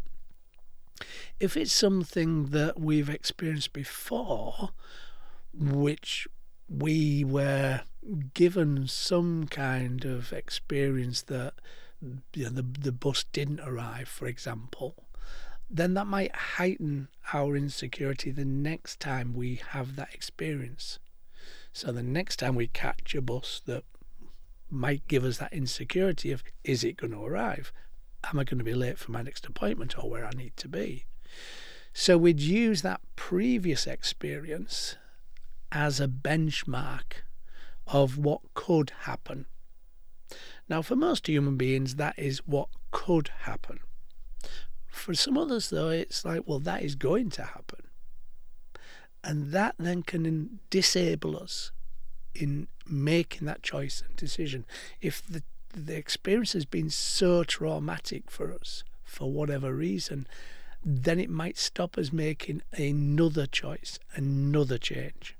If 1.39 1.55
it's 1.55 1.73
something 1.73 2.47
that 2.47 2.79
we've 2.79 3.09
experienced 3.09 3.73
before, 3.73 4.69
which 5.53 6.27
we 6.69 7.23
were 7.23 7.81
given 8.33 8.87
some 8.87 9.47
kind 9.47 10.05
of 10.05 10.31
experience 10.31 11.21
that 11.23 11.53
you 12.33 12.45
know, 12.45 12.49
the 12.49 12.61
the 12.61 12.91
bus 12.91 13.25
didn't 13.31 13.59
arrive, 13.61 14.07
for 14.07 14.27
example, 14.27 14.95
then 15.69 15.93
that 15.93 16.07
might 16.07 16.35
heighten 16.35 17.09
our 17.33 17.55
insecurity 17.55 18.31
the 18.31 18.45
next 18.45 18.99
time 18.99 19.33
we 19.33 19.61
have 19.69 19.95
that 19.95 20.13
experience. 20.13 20.99
So 21.73 21.91
the 21.91 22.03
next 22.03 22.37
time 22.37 22.55
we 22.55 22.67
catch 22.67 23.13
a 23.15 23.21
bus 23.21 23.61
that 23.65 23.83
might 24.69 25.07
give 25.07 25.23
us 25.23 25.37
that 25.37 25.53
insecurity 25.53 26.31
of 26.31 26.43
is 26.63 26.83
it 26.83 26.97
going 26.97 27.13
to 27.13 27.23
arrive? 27.23 27.71
Am 28.23 28.39
I 28.39 28.43
going 28.43 28.57
to 28.57 28.63
be 28.63 28.73
late 28.73 28.97
for 28.97 29.11
my 29.11 29.21
next 29.21 29.45
appointment 29.45 29.97
or 29.97 30.09
where 30.09 30.25
I 30.25 30.31
need 30.31 30.55
to 30.57 30.67
be? 30.67 31.05
So 31.93 32.17
we'd 32.17 32.39
use 32.39 32.81
that 32.81 33.01
previous 33.15 33.87
experience 33.87 34.95
as 35.71 35.99
a 35.99 36.07
benchmark 36.07 37.23
of 37.87 38.17
what 38.17 38.41
could 38.53 38.91
happen. 39.01 39.45
Now, 40.67 40.81
for 40.81 40.95
most 40.95 41.27
human 41.27 41.57
beings, 41.57 41.95
that 41.95 42.17
is 42.17 42.39
what 42.45 42.69
could 42.91 43.29
happen. 43.39 43.79
For 44.87 45.13
some 45.13 45.37
others, 45.37 45.69
though, 45.69 45.89
it's 45.89 46.23
like, 46.23 46.43
well, 46.45 46.59
that 46.59 46.83
is 46.83 46.95
going 46.95 47.29
to 47.31 47.43
happen. 47.43 47.87
And 49.23 49.51
that 49.51 49.75
then 49.79 50.03
can 50.03 50.59
disable 50.69 51.37
us 51.37 51.71
in 52.35 52.67
making 52.87 53.47
that 53.47 53.63
choice 53.63 54.03
and 54.05 54.15
decision. 54.15 54.65
If 55.01 55.25
the 55.27 55.43
the 55.73 55.95
experience 55.95 56.53
has 56.53 56.65
been 56.65 56.89
so 56.89 57.43
traumatic 57.43 58.29
for 58.29 58.53
us 58.53 58.83
for 59.03 59.31
whatever 59.31 59.73
reason 59.73 60.27
then 60.83 61.19
it 61.19 61.29
might 61.29 61.57
stop 61.57 61.97
us 61.97 62.13
making 62.13 62.61
another 62.73 63.45
choice, 63.45 63.99
another 64.15 64.77
change. 64.77 65.35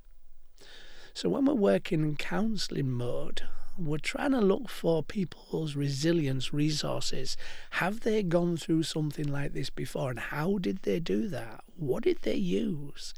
So 1.14 1.28
when 1.28 1.46
we're 1.46 1.54
working 1.54 2.02
in 2.02 2.16
counselling 2.16 2.90
mode, 2.90 3.42
we're 3.78 3.98
trying 3.98 4.32
to 4.32 4.40
look 4.40 4.68
for 4.68 5.02
people's 5.02 5.74
resilience 5.74 6.52
resources. 6.52 7.36
Have 7.70 8.00
they 8.00 8.22
gone 8.22 8.58
through 8.58 8.82
something 8.82 9.26
like 9.26 9.54
this 9.54 9.70
before? 9.70 10.10
And 10.10 10.18
how 10.18 10.58
did 10.58 10.82
they 10.82 11.00
do 11.00 11.28
that? 11.28 11.64
What 11.76 12.04
did 12.04 12.18
they 12.22 12.34
use? 12.34 13.14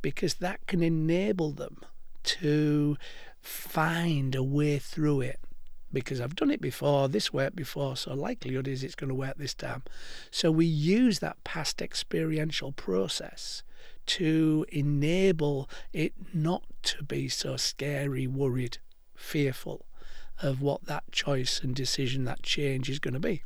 Because 0.00 0.34
that 0.34 0.66
can 0.66 0.82
enable 0.82 1.50
them 1.50 1.78
to 2.24 2.96
find 3.40 4.34
a 4.34 4.42
way 4.42 4.78
through 4.78 5.22
it. 5.22 5.40
Because 5.94 6.20
I've 6.20 6.36
done 6.36 6.50
it 6.50 6.60
before, 6.60 7.08
this 7.08 7.32
worked 7.32 7.56
before, 7.56 7.96
so 7.96 8.12
likelihood 8.12 8.68
is 8.68 8.82
it's 8.82 8.94
going 8.94 9.08
to 9.08 9.14
work 9.14 9.36
this 9.38 9.54
time. 9.54 9.82
So 10.30 10.50
we 10.50 10.66
use 10.66 11.20
that 11.20 11.42
past 11.44 11.80
experiential 11.80 12.72
process 12.72 13.62
to 14.06 14.66
enable 14.70 15.70
it 15.92 16.12
not 16.34 16.64
to 16.82 17.02
be 17.02 17.28
so 17.28 17.56
scary, 17.56 18.26
worried, 18.26 18.78
fearful 19.14 19.86
of 20.42 20.60
what 20.60 20.84
that 20.84 21.04
choice 21.12 21.60
and 21.62 21.74
decision, 21.74 22.24
that 22.24 22.42
change 22.42 22.90
is 22.90 22.98
going 22.98 23.14
to 23.14 23.20
be. 23.20 23.42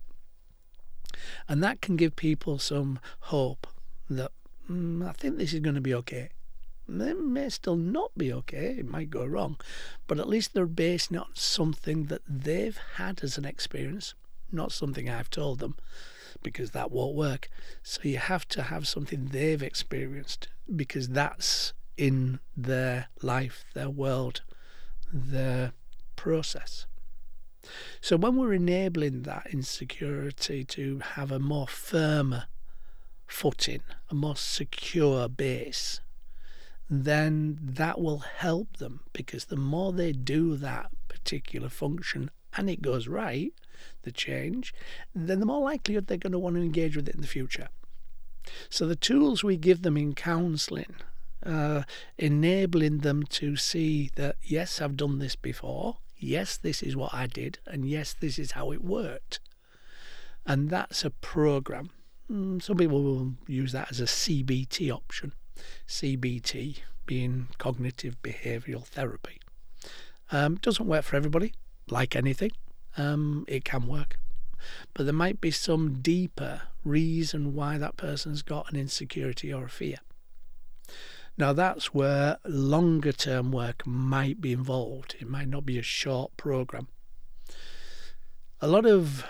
And 1.49 1.63
that 1.63 1.81
can 1.81 1.97
give 1.97 2.17
people 2.17 2.59
some 2.59 2.99
hope 3.21 3.67
that 4.09 4.33
mm, 4.71 5.07
I 5.07 5.13
think 5.13 5.37
this 5.37 5.53
is 5.53 5.61
going 5.61 5.75
to 5.75 5.81
be 5.81 5.95
okay. 5.95 6.31
It 6.89 7.21
may 7.23 7.51
still 7.51 7.77
not 7.77 8.17
be 8.17 8.33
okay, 8.33 8.77
it 8.79 8.89
might 8.89 9.11
go 9.11 9.27
wrong, 9.27 9.59
but 10.07 10.19
at 10.19 10.29
least 10.29 10.55
they're 10.55 10.67
basing 10.67 11.17
it 11.17 11.21
on 11.21 11.35
something 11.35 12.05
that 12.07 12.23
they've 12.27 12.79
had 12.95 13.23
as 13.23 13.37
an 13.37 13.45
experience, 13.45 14.15
not 14.51 14.73
something 14.73 15.09
I've 15.09 15.29
told 15.29 15.59
them, 15.59 15.77
because 16.43 16.71
that 16.71 16.91
won't 16.91 17.15
work. 17.15 17.51
So 17.83 18.01
you 18.05 18.17
have 18.17 18.49
to 18.49 18.63
have 18.63 18.89
something 18.89 19.27
they've 19.27 19.63
experienced 19.63 20.49
because 20.75 21.09
that's 21.09 21.75
in 21.99 22.41
their 22.57 23.09
life, 23.21 23.65
their 23.75 23.91
world, 23.91 24.41
their 25.13 25.73
process. 26.17 26.87
So 28.01 28.17
when 28.17 28.37
we're 28.37 28.55
enabling 28.55 29.23
that 29.23 29.49
insecurity 29.53 30.65
to 30.65 31.01
have 31.01 31.31
a 31.31 31.39
more 31.39 31.69
firmer 31.69 32.45
footing, 33.27 33.83
a 34.11 34.15
more 34.15 34.37
secure 34.37 35.29
base, 35.29 36.01
then 36.91 37.59
that 37.61 38.01
will 38.01 38.21
help 38.21 38.79
them 38.79 39.01
because 39.13 39.47
the 39.47 39.57
more 39.57 39.93
they 39.93 40.13
do 40.13 40.57
that 40.57 40.91
particular 41.09 41.69
function 41.69 42.31
and 42.57 42.71
it 42.71 42.83
goes 42.83 43.07
right, 43.07 43.53
the 44.03 44.13
change, 44.13 44.75
then 45.15 45.41
the 45.41 45.47
more 45.47 45.63
likelihood 45.63 46.07
they're 46.07 46.17
going 46.17 46.33
to 46.33 46.39
want 46.39 46.57
to 46.57 46.63
engage 46.63 46.97
with 46.97 47.09
it 47.09 47.15
in 47.15 47.21
the 47.21 47.27
future. 47.27 47.69
So 48.71 48.87
the 48.87 48.97
tools 48.97 49.45
we 49.45 49.57
give 49.57 49.83
them 49.83 49.97
in 49.97 50.15
counselling, 50.15 50.97
uh, 51.45 51.83
enabling 52.17 52.99
them 52.99 53.25
to 53.25 53.57
see 53.57 54.11
that 54.17 54.37
yes, 54.43 54.81
I've 54.81 54.97
done 54.97 55.19
this 55.19 55.37
before, 55.37 55.99
yes, 56.17 56.57
this 56.57 56.83
is 56.83 56.97
what 56.97 57.13
I 57.13 57.27
did, 57.27 57.59
and 57.67 57.87
yes, 57.87 58.15
this 58.19 58.39
is 58.39 58.53
how 58.53 58.73
it 58.73 58.83
worked. 58.83 59.41
And 60.47 60.71
that's 60.71 61.05
a 61.05 61.11
program. 61.11 61.91
Mm, 62.31 62.63
some 62.63 62.79
people 62.79 63.03
will 63.03 63.35
use 63.47 63.73
that 63.73 63.91
as 63.91 64.01
a 64.01 64.05
CBT 64.05 64.91
option. 64.91 65.33
CBT 65.87 66.79
being 67.07 67.49
cognitive 67.59 68.21
behavioral 68.23 68.85
therapy. 68.85 69.41
Um, 70.31 70.57
doesn't 70.57 70.87
work 70.87 71.05
for 71.05 71.17
everybody, 71.17 71.55
like 71.89 72.15
anything. 72.15 72.53
Um, 72.97 73.45
it 73.49 73.65
can 73.65 73.87
work. 73.87 74.19
But 74.95 75.05
there 75.05 75.15
might 75.15 75.41
be 75.41 75.51
some 75.51 76.01
deeper 76.01 76.63
reason 76.85 77.55
why 77.55 77.79
that 77.79 77.97
person's 77.97 78.43
got 78.43 78.71
an 78.71 78.79
insecurity 78.79 79.53
or 79.53 79.65
a 79.65 79.71
fear. 79.71 79.99
Now, 81.37 81.53
that's 81.53 81.95
where 81.95 82.39
longer 82.45 83.13
term 83.13 83.53
work 83.53 83.87
might 83.87 84.41
be 84.41 84.53
involved. 84.53 85.15
It 85.21 85.29
might 85.29 85.49
not 85.49 85.65
be 85.65 85.79
a 85.79 85.83
short 85.83 86.37
program. 86.37 86.89
A 88.61 88.67
lot 88.67 88.85
of 88.85 89.25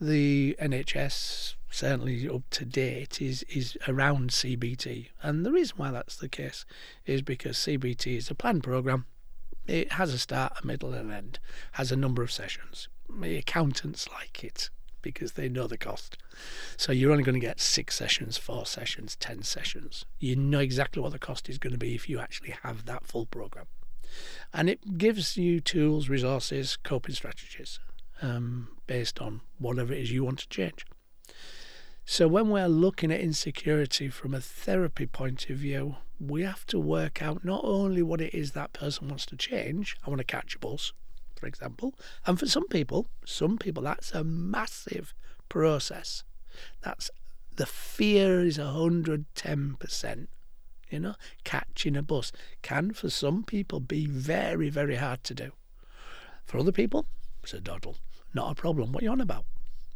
the 0.00 0.56
NHS, 0.60 1.54
certainly 1.72 2.28
up 2.28 2.42
to 2.50 2.64
date, 2.64 3.20
is, 3.20 3.42
is 3.44 3.76
around 3.88 4.30
CBT. 4.30 5.08
And 5.22 5.44
the 5.44 5.50
reason 5.50 5.78
why 5.78 5.90
that's 5.90 6.16
the 6.16 6.28
case 6.28 6.64
is 7.06 7.22
because 7.22 7.56
CBT 7.56 8.18
is 8.18 8.30
a 8.30 8.34
planned 8.34 8.62
program. 8.62 9.06
It 9.66 9.92
has 9.92 10.12
a 10.12 10.18
start, 10.18 10.52
a 10.62 10.66
middle, 10.66 10.92
and 10.92 11.10
an 11.10 11.16
end, 11.16 11.38
has 11.72 11.90
a 11.90 11.96
number 11.96 12.22
of 12.22 12.30
sessions. 12.30 12.88
Accountants 13.22 14.08
like 14.12 14.44
it 14.44 14.70
because 15.00 15.32
they 15.32 15.48
know 15.48 15.66
the 15.66 15.78
cost. 15.78 16.16
So 16.76 16.92
you're 16.92 17.10
only 17.10 17.24
going 17.24 17.40
to 17.40 17.46
get 17.46 17.60
six 17.60 17.96
sessions, 17.96 18.36
four 18.36 18.66
sessions, 18.66 19.16
ten 19.16 19.42
sessions. 19.42 20.04
You 20.18 20.36
know 20.36 20.60
exactly 20.60 21.02
what 21.02 21.12
the 21.12 21.18
cost 21.18 21.48
is 21.48 21.58
going 21.58 21.72
to 21.72 21.78
be 21.78 21.94
if 21.94 22.08
you 22.08 22.20
actually 22.20 22.54
have 22.62 22.84
that 22.84 23.06
full 23.06 23.26
program. 23.26 23.66
And 24.52 24.68
it 24.68 24.98
gives 24.98 25.36
you 25.36 25.60
tools, 25.60 26.08
resources, 26.08 26.76
coping 26.76 27.14
strategies 27.14 27.80
um, 28.20 28.68
based 28.86 29.20
on 29.20 29.40
whatever 29.58 29.92
it 29.92 30.00
is 30.00 30.12
you 30.12 30.24
want 30.24 30.40
to 30.40 30.48
change. 30.48 30.84
So 32.04 32.28
when 32.28 32.50
we're 32.50 32.68
looking 32.68 33.12
at 33.12 33.20
insecurity 33.20 34.08
from 34.08 34.34
a 34.34 34.40
therapy 34.40 35.06
point 35.06 35.48
of 35.48 35.56
view, 35.56 35.96
we 36.20 36.42
have 36.42 36.66
to 36.66 36.78
work 36.78 37.22
out 37.22 37.44
not 37.44 37.62
only 37.64 38.02
what 38.02 38.20
it 38.20 38.34
is 38.34 38.52
that 38.52 38.72
person 38.72 39.08
wants 39.08 39.26
to 39.26 39.36
change. 39.36 39.96
I 40.04 40.10
want 40.10 40.18
to 40.18 40.24
catch 40.24 40.54
a 40.54 40.58
bus 40.58 40.92
for 41.42 41.48
example. 41.48 41.92
And 42.24 42.38
for 42.38 42.46
some 42.46 42.68
people, 42.68 43.08
some 43.24 43.58
people, 43.58 43.82
that's 43.82 44.12
a 44.12 44.22
massive 44.22 45.12
process. 45.48 46.22
That's 46.82 47.10
the 47.56 47.66
fear 47.66 48.44
is 48.44 48.58
110%. 48.58 50.26
You 50.88 51.00
know, 51.00 51.14
catching 51.42 51.96
a 51.96 52.02
bus 52.02 52.30
can 52.62 52.92
for 52.92 53.10
some 53.10 53.42
people 53.42 53.80
be 53.80 54.06
very, 54.06 54.68
very 54.68 54.94
hard 54.96 55.24
to 55.24 55.34
do. 55.34 55.50
For 56.44 56.58
other 56.58 56.70
people, 56.70 57.06
it's 57.42 57.54
a 57.54 57.60
doddle, 57.60 57.96
not 58.32 58.52
a 58.52 58.54
problem. 58.54 58.92
What 58.92 59.02
are 59.02 59.06
you 59.06 59.10
on 59.10 59.20
about? 59.20 59.44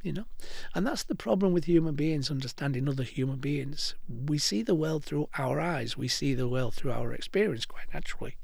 You 0.06 0.12
know, 0.12 0.26
and 0.72 0.86
that's 0.86 1.02
the 1.02 1.16
problem 1.16 1.52
with 1.52 1.64
human 1.64 1.96
beings 1.96 2.30
understanding 2.30 2.88
other 2.88 3.02
human 3.02 3.38
beings. 3.38 3.96
We 4.08 4.38
see 4.38 4.62
the 4.62 4.76
world 4.76 5.04
through 5.04 5.28
our 5.36 5.58
eyes, 5.58 5.96
we 5.96 6.06
see 6.06 6.32
the 6.32 6.46
world 6.46 6.74
through 6.74 6.92
our 6.92 7.12
experience 7.12 7.66
quite 7.66 7.92
naturally. 7.92 8.36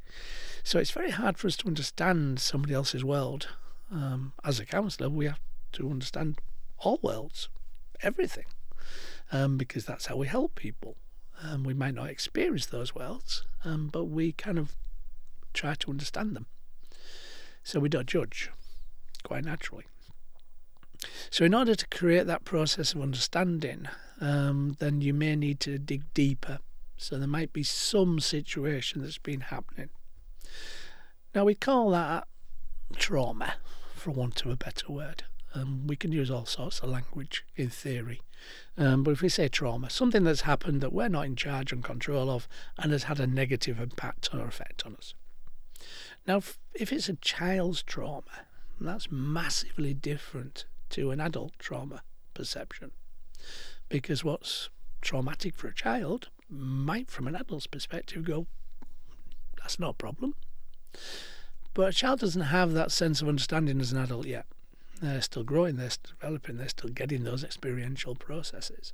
So 0.64 0.80
it's 0.80 0.90
very 0.90 1.12
hard 1.12 1.38
for 1.38 1.46
us 1.46 1.56
to 1.58 1.68
understand 1.68 2.40
somebody 2.40 2.74
else's 2.74 3.04
world. 3.04 3.46
Um, 3.92 4.32
as 4.42 4.58
a 4.58 4.66
counsellor, 4.66 5.08
we 5.08 5.26
have 5.26 5.38
to 5.74 5.88
understand 5.88 6.40
all 6.78 6.98
worlds, 7.00 7.48
everything, 8.02 8.46
um, 9.30 9.56
because 9.56 9.84
that's 9.84 10.06
how 10.06 10.16
we 10.16 10.26
help 10.26 10.56
people. 10.56 10.96
Um, 11.44 11.62
we 11.62 11.74
might 11.74 11.94
not 11.94 12.10
experience 12.10 12.66
those 12.66 12.92
worlds, 12.92 13.46
um, 13.64 13.88
but 13.92 14.06
we 14.06 14.32
kind 14.32 14.58
of 14.58 14.74
try 15.54 15.74
to 15.74 15.90
understand 15.92 16.34
them. 16.34 16.46
So 17.62 17.78
we 17.78 17.88
don't 17.88 18.08
judge, 18.08 18.50
quite 19.22 19.44
naturally. 19.44 19.84
So, 21.30 21.44
in 21.44 21.54
order 21.54 21.74
to 21.74 21.86
create 21.88 22.26
that 22.26 22.44
process 22.44 22.94
of 22.94 23.00
understanding, 23.00 23.88
um, 24.20 24.76
then 24.78 25.00
you 25.00 25.14
may 25.14 25.36
need 25.36 25.60
to 25.60 25.78
dig 25.78 26.12
deeper. 26.14 26.58
So, 26.96 27.18
there 27.18 27.28
might 27.28 27.52
be 27.52 27.62
some 27.62 28.20
situation 28.20 29.02
that's 29.02 29.18
been 29.18 29.40
happening 29.40 29.90
now 31.34 31.44
we 31.44 31.54
call 31.54 31.90
that 31.90 32.26
trauma, 32.96 33.54
for 33.94 34.10
want 34.10 34.44
of 34.44 34.50
a 34.50 34.56
better 34.56 34.92
word. 34.92 35.24
Um, 35.54 35.86
we 35.86 35.96
can 35.96 36.12
use 36.12 36.30
all 36.30 36.46
sorts 36.46 36.80
of 36.80 36.90
language 36.90 37.44
in 37.56 37.68
theory. 37.70 38.20
Um, 38.76 39.02
but 39.02 39.12
if 39.12 39.22
we 39.22 39.28
say 39.28 39.48
trauma, 39.48 39.90
something 39.90 40.24
that's 40.24 40.42
happened 40.42 40.80
that 40.80 40.92
we're 40.92 41.08
not 41.08 41.26
in 41.26 41.36
charge 41.36 41.72
and 41.72 41.84
control 41.84 42.30
of 42.30 42.48
and 42.78 42.92
has 42.92 43.04
had 43.04 43.20
a 43.20 43.26
negative 43.26 43.80
impact 43.80 44.30
or 44.32 44.46
effect 44.46 44.84
on 44.84 44.96
us. 44.96 45.14
Now, 46.26 46.42
if 46.74 46.92
it's 46.92 47.08
a 47.08 47.14
child's 47.14 47.82
trauma, 47.82 48.46
that's 48.80 49.10
massively 49.10 49.94
different 49.94 50.64
to 50.92 51.10
an 51.10 51.20
adult 51.20 51.52
trauma 51.58 52.02
perception. 52.34 52.92
Because 53.88 54.24
what's 54.24 54.70
traumatic 55.00 55.54
for 55.54 55.68
a 55.68 55.74
child 55.74 56.28
might, 56.48 57.10
from 57.10 57.26
an 57.26 57.34
adult's 57.34 57.66
perspective, 57.66 58.24
go, 58.24 58.46
that's 59.60 59.78
not 59.78 59.90
a 59.90 59.94
problem. 59.94 60.34
But 61.74 61.88
a 61.88 61.92
child 61.92 62.20
doesn't 62.20 62.42
have 62.42 62.72
that 62.72 62.92
sense 62.92 63.22
of 63.22 63.28
understanding 63.28 63.80
as 63.80 63.92
an 63.92 63.98
adult 63.98 64.26
yet. 64.26 64.46
They're 65.00 65.22
still 65.22 65.42
growing, 65.42 65.76
they're 65.76 65.90
still 65.90 66.14
developing, 66.20 66.58
they're 66.58 66.68
still 66.68 66.90
getting 66.90 67.24
those 67.24 67.42
experiential 67.42 68.14
processes. 68.14 68.92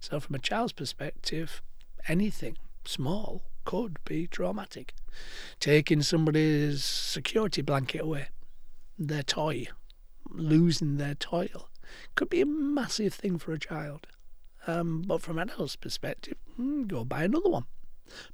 So, 0.00 0.18
from 0.18 0.34
a 0.34 0.38
child's 0.38 0.72
perspective, 0.72 1.62
anything 2.08 2.56
small 2.84 3.42
could 3.64 3.98
be 4.04 4.26
traumatic. 4.26 4.94
Taking 5.60 6.02
somebody's 6.02 6.82
security 6.82 7.62
blanket 7.62 8.00
away, 8.00 8.28
their 8.98 9.22
toy, 9.22 9.66
losing 10.36 10.96
their 10.96 11.14
toy, 11.14 11.48
could 12.14 12.28
be 12.28 12.40
a 12.40 12.46
massive 12.46 13.14
thing 13.14 13.38
for 13.38 13.52
a 13.52 13.58
child. 13.58 14.06
Um, 14.66 15.02
but 15.06 15.22
from 15.22 15.38
an 15.38 15.50
adult's 15.50 15.76
perspective, 15.76 16.36
hmm, 16.56 16.84
go 16.84 17.04
buy 17.04 17.24
another 17.24 17.50
one. 17.50 17.66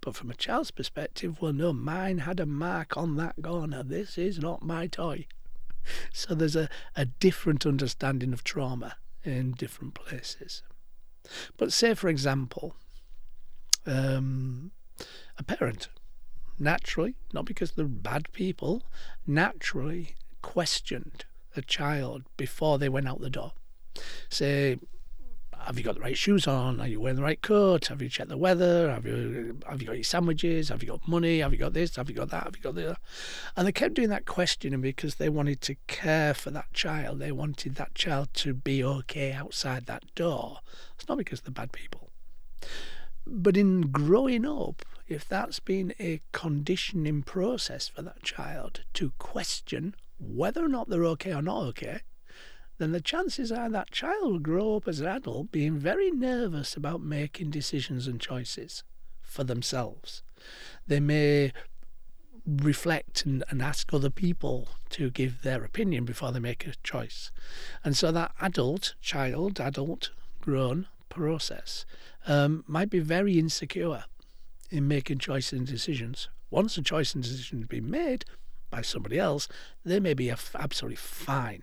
But 0.00 0.16
from 0.16 0.30
a 0.30 0.34
child's 0.34 0.70
perspective, 0.70 1.40
well, 1.40 1.52
no, 1.52 1.72
mine 1.72 2.18
had 2.18 2.40
a 2.40 2.46
mark 2.46 2.96
on 2.96 3.16
that 3.16 3.36
corner. 3.42 3.82
This 3.82 4.18
is 4.18 4.38
not 4.38 4.62
my 4.62 4.86
toy. 4.86 5.26
So 6.12 6.36
there's 6.36 6.54
a, 6.54 6.68
a 6.94 7.06
different 7.06 7.66
understanding 7.66 8.32
of 8.32 8.44
trauma 8.44 8.94
in 9.24 9.50
different 9.50 9.94
places. 9.94 10.62
But 11.56 11.72
say, 11.72 11.94
for 11.94 12.08
example, 12.08 12.76
um, 13.84 14.70
a 15.38 15.42
parent 15.42 15.88
naturally, 16.56 17.16
not 17.32 17.46
because 17.46 17.72
they're 17.72 17.86
bad 17.86 18.30
people, 18.32 18.84
naturally 19.26 20.14
questioned 20.40 21.24
a 21.56 21.62
child 21.62 22.22
before 22.36 22.78
they 22.78 22.88
went 22.88 23.08
out 23.08 23.20
the 23.20 23.30
door. 23.30 23.52
Say, 24.28 24.78
have 25.66 25.78
you 25.78 25.84
got 25.84 25.94
the 25.94 26.00
right 26.00 26.16
shoes 26.16 26.46
on? 26.46 26.80
Are 26.80 26.88
you 26.88 27.00
wearing 27.00 27.16
the 27.16 27.22
right 27.22 27.40
coat? 27.40 27.86
Have 27.86 28.02
you 28.02 28.08
checked 28.08 28.30
the 28.30 28.36
weather? 28.36 28.90
Have 28.90 29.06
you 29.06 29.58
have 29.68 29.80
you 29.80 29.86
got 29.86 29.96
your 29.96 30.04
sandwiches? 30.04 30.70
Have 30.70 30.82
you 30.82 30.88
got 30.88 31.06
money? 31.06 31.38
Have 31.38 31.52
you 31.52 31.58
got 31.58 31.72
this? 31.72 31.96
Have 31.96 32.08
you 32.08 32.16
got 32.16 32.30
that? 32.30 32.44
Have 32.44 32.56
you 32.56 32.62
got 32.62 32.74
that? 32.74 32.96
And 33.56 33.66
they 33.66 33.72
kept 33.72 33.94
doing 33.94 34.08
that 34.08 34.26
questioning 34.26 34.80
because 34.80 35.16
they 35.16 35.28
wanted 35.28 35.60
to 35.62 35.76
care 35.86 36.34
for 36.34 36.50
that 36.50 36.72
child. 36.72 37.18
They 37.20 37.32
wanted 37.32 37.76
that 37.76 37.94
child 37.94 38.28
to 38.34 38.54
be 38.54 38.82
okay 38.82 39.32
outside 39.32 39.86
that 39.86 40.14
door. 40.14 40.58
It's 40.96 41.08
not 41.08 41.18
because 41.18 41.42
they're 41.42 41.52
bad 41.52 41.72
people. 41.72 42.10
But 43.24 43.56
in 43.56 43.82
growing 43.82 44.44
up, 44.44 44.84
if 45.06 45.28
that's 45.28 45.60
been 45.60 45.94
a 46.00 46.20
conditioning 46.32 47.22
process 47.22 47.86
for 47.86 48.02
that 48.02 48.22
child 48.22 48.80
to 48.94 49.12
question 49.18 49.94
whether 50.22 50.64
or 50.64 50.68
not 50.68 50.88
they're 50.88 51.04
okay 51.04 51.32
or 51.32 51.42
not 51.42 51.62
okay, 51.64 52.00
then 52.78 52.92
the 52.92 53.00
chances 53.00 53.52
are 53.52 53.68
that 53.70 53.90
child 53.90 54.24
will 54.24 54.38
grow 54.38 54.76
up 54.76 54.88
as 54.88 55.00
an 55.00 55.06
adult 55.06 55.52
being 55.52 55.78
very 55.78 56.10
nervous 56.10 56.74
about 56.76 57.00
making 57.00 57.50
decisions 57.50 58.06
and 58.06 58.20
choices 58.20 58.82
for 59.20 59.44
themselves. 59.44 60.22
They 60.86 61.00
may 61.00 61.52
reflect 62.46 63.24
and, 63.24 63.44
and 63.50 63.62
ask 63.62 63.92
other 63.92 64.10
people 64.10 64.68
to 64.90 65.10
give 65.10 65.42
their 65.42 65.64
opinion 65.64 66.04
before 66.04 66.32
they 66.32 66.40
make 66.40 66.66
a 66.66 66.74
choice. 66.82 67.30
And 67.84 67.96
so 67.96 68.10
that 68.12 68.32
adult, 68.40 68.94
child, 69.00 69.60
adult, 69.60 70.10
grown 70.40 70.88
process 71.08 71.86
um, 72.26 72.64
might 72.66 72.90
be 72.90 72.98
very 72.98 73.38
insecure 73.38 74.04
in 74.70 74.88
making 74.88 75.18
choices 75.18 75.58
and 75.58 75.66
decisions. 75.66 76.28
Once 76.50 76.76
a 76.76 76.82
choice 76.82 77.14
and 77.14 77.22
decision 77.22 77.58
has 77.58 77.68
been 77.68 77.90
made 77.90 78.24
by 78.72 78.82
somebody 78.82 79.18
else, 79.18 79.46
they 79.84 80.00
may 80.00 80.14
be 80.14 80.30
absolutely 80.30 80.96
fine. 80.96 81.62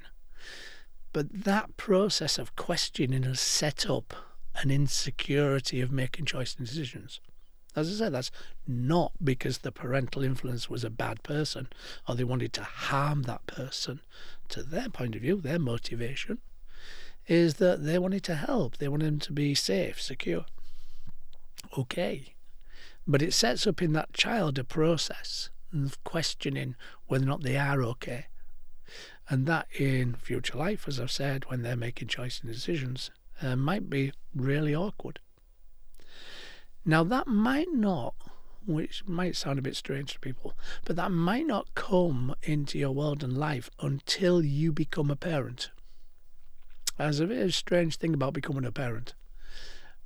But 1.12 1.44
that 1.44 1.76
process 1.76 2.38
of 2.38 2.56
questioning 2.56 3.24
has 3.24 3.42
set 3.42 3.90
up 3.90 4.14
an 4.56 4.70
insecurity 4.70 5.82
of 5.82 5.92
making 5.92 6.26
choices 6.26 6.56
and 6.60 6.68
decisions. 6.68 7.20
As 7.76 7.90
I 7.90 7.94
said, 7.94 8.14
that's 8.14 8.32
not 8.68 9.14
because 9.24 9.60
the 9.60 9.72
parental 9.72 10.24
influence 10.24 10.70
was 10.70 10.84
a 10.84 10.90
bad 10.90 11.24
person 11.24 11.68
or 12.08 12.16
they 12.16 12.24
wanted 12.24 12.54
to 12.54 12.64
harm 12.64 13.24
that 13.24 13.46
person. 13.48 14.02
To 14.50 14.64
their 14.64 14.90
point 14.90 15.16
of 15.16 15.22
view, 15.22 15.42
their 15.42 15.60
motivation 15.60 16.40
is 17.28 17.56
that 17.56 17.84
they 17.84 17.98
wanted 17.98 18.24
to 18.24 18.36
help, 18.36 18.78
they 18.78 18.88
wanted 18.88 19.06
them 19.06 19.20
to 19.20 19.34
be 19.34 19.56
safe, 19.56 20.02
secure. 20.02 20.46
Okay. 21.78 22.36
But 23.08 23.22
it 23.22 23.34
sets 23.34 23.66
up 23.66 23.82
in 23.82 23.94
that 23.94 24.14
child 24.14 24.60
a 24.60 24.64
process 24.64 25.50
questioning 26.04 26.76
whether 27.08 27.26
or 27.26 27.28
not 27.28 27.44
they 27.44 27.58
are 27.58 27.84
okay. 27.84 28.28
And 29.30 29.46
that 29.46 29.68
in 29.78 30.16
future 30.16 30.58
life, 30.58 30.88
as 30.88 31.00
I've 31.00 31.12
said, 31.12 31.46
when 31.46 31.62
they're 31.62 31.76
making 31.76 32.08
choices 32.08 32.42
and 32.44 32.52
decisions, 32.52 33.12
uh, 33.42 33.56
might 33.56 33.90
be 33.90 34.12
really 34.36 34.76
awkward. 34.76 35.20
Now, 36.86 37.04
that 37.04 37.28
might 37.28 37.72
not, 37.72 38.16
which 38.66 39.04
might 39.06 39.36
sound 39.36 39.60
a 39.60 39.64
bit 39.64 39.76
strange 39.76 40.14
to 40.14 40.20
people, 40.20 40.54
but 40.86 40.96
that 40.96 41.12
might 41.12 41.46
not 41.46 41.76
come 41.76 42.34
into 42.42 42.80
your 42.80 42.92
world 42.92 43.24
and 43.24 43.38
life 43.38 43.70
until 43.80 44.44
you 44.44 44.72
become 44.72 45.12
a 45.12 45.16
parent. 45.16 45.70
There's 46.98 47.20
a 47.20 47.28
very 47.28 47.52
strange 47.52 47.98
thing 47.98 48.14
about 48.14 48.34
becoming 48.34 48.66
a 48.66 48.72
parent. 48.72 49.14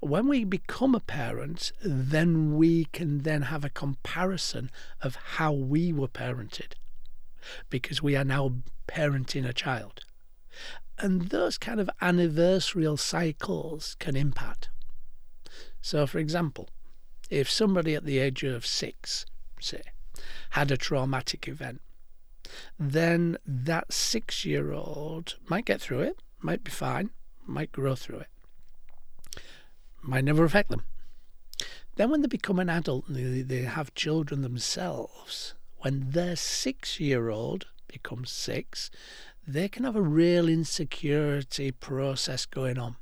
When 0.04 0.28
we 0.28 0.44
become 0.44 0.96
a 0.96 1.00
parent, 1.00 1.72
then 1.82 2.58
we 2.58 2.86
can 2.86 3.20
then 3.20 3.44
have 3.44 3.64
a 3.64 3.70
comparison 3.70 4.70
of 5.02 5.16
how 5.16 5.54
we 5.54 5.94
were 5.94 6.10
parented 6.10 6.74
because 7.70 8.04
we 8.04 8.18
are 8.18 8.26
now 8.26 8.56
parenting 8.86 9.48
a 9.48 9.54
child. 9.54 10.02
And 11.00 11.30
those 11.30 11.58
kind 11.58 11.80
of 11.80 11.90
anniversarial 12.02 13.00
cycles 13.00 13.96
can 13.98 14.18
impact. 14.18 14.70
So, 15.80 16.06
for 16.06 16.20
example, 16.20 16.70
if 17.30 17.50
somebody 17.50 17.96
at 17.96 18.04
the 18.04 18.20
age 18.20 18.44
of 18.44 18.66
six, 18.66 19.26
say, 19.62 19.84
had 20.50 20.70
a 20.70 20.78
traumatic 20.78 21.48
event, 21.48 21.82
then 22.78 23.38
that 23.46 23.94
six 23.94 24.44
year 24.44 24.74
old 24.74 25.36
might 25.48 25.66
get 25.66 25.80
through 25.80 26.02
it, 26.02 26.22
might 26.42 26.66
be 26.66 26.72
fine, 26.72 27.10
might 27.48 27.72
grow 27.72 27.96
through 27.96 28.20
it, 28.20 28.28
might 30.04 30.24
never 30.24 30.44
affect 30.44 30.70
them. 30.70 30.84
Then, 31.96 32.10
when 32.10 32.22
they 32.22 32.28
become 32.28 32.60
an 32.60 32.70
adult 32.70 33.08
and 33.08 33.48
they 33.48 33.62
have 33.62 33.94
children 33.94 34.42
themselves, 34.42 35.54
when 35.78 36.12
their 36.12 36.36
six 36.36 37.00
year 37.00 37.30
old 37.30 37.68
becomes 37.88 38.32
six, 38.32 38.90
they 39.48 39.68
can 39.68 39.84
have 39.84 39.96
a 39.96 40.02
real 40.02 40.48
insecurity 40.48 41.72
process 41.72 42.46
going 42.46 42.80
on 42.80 42.96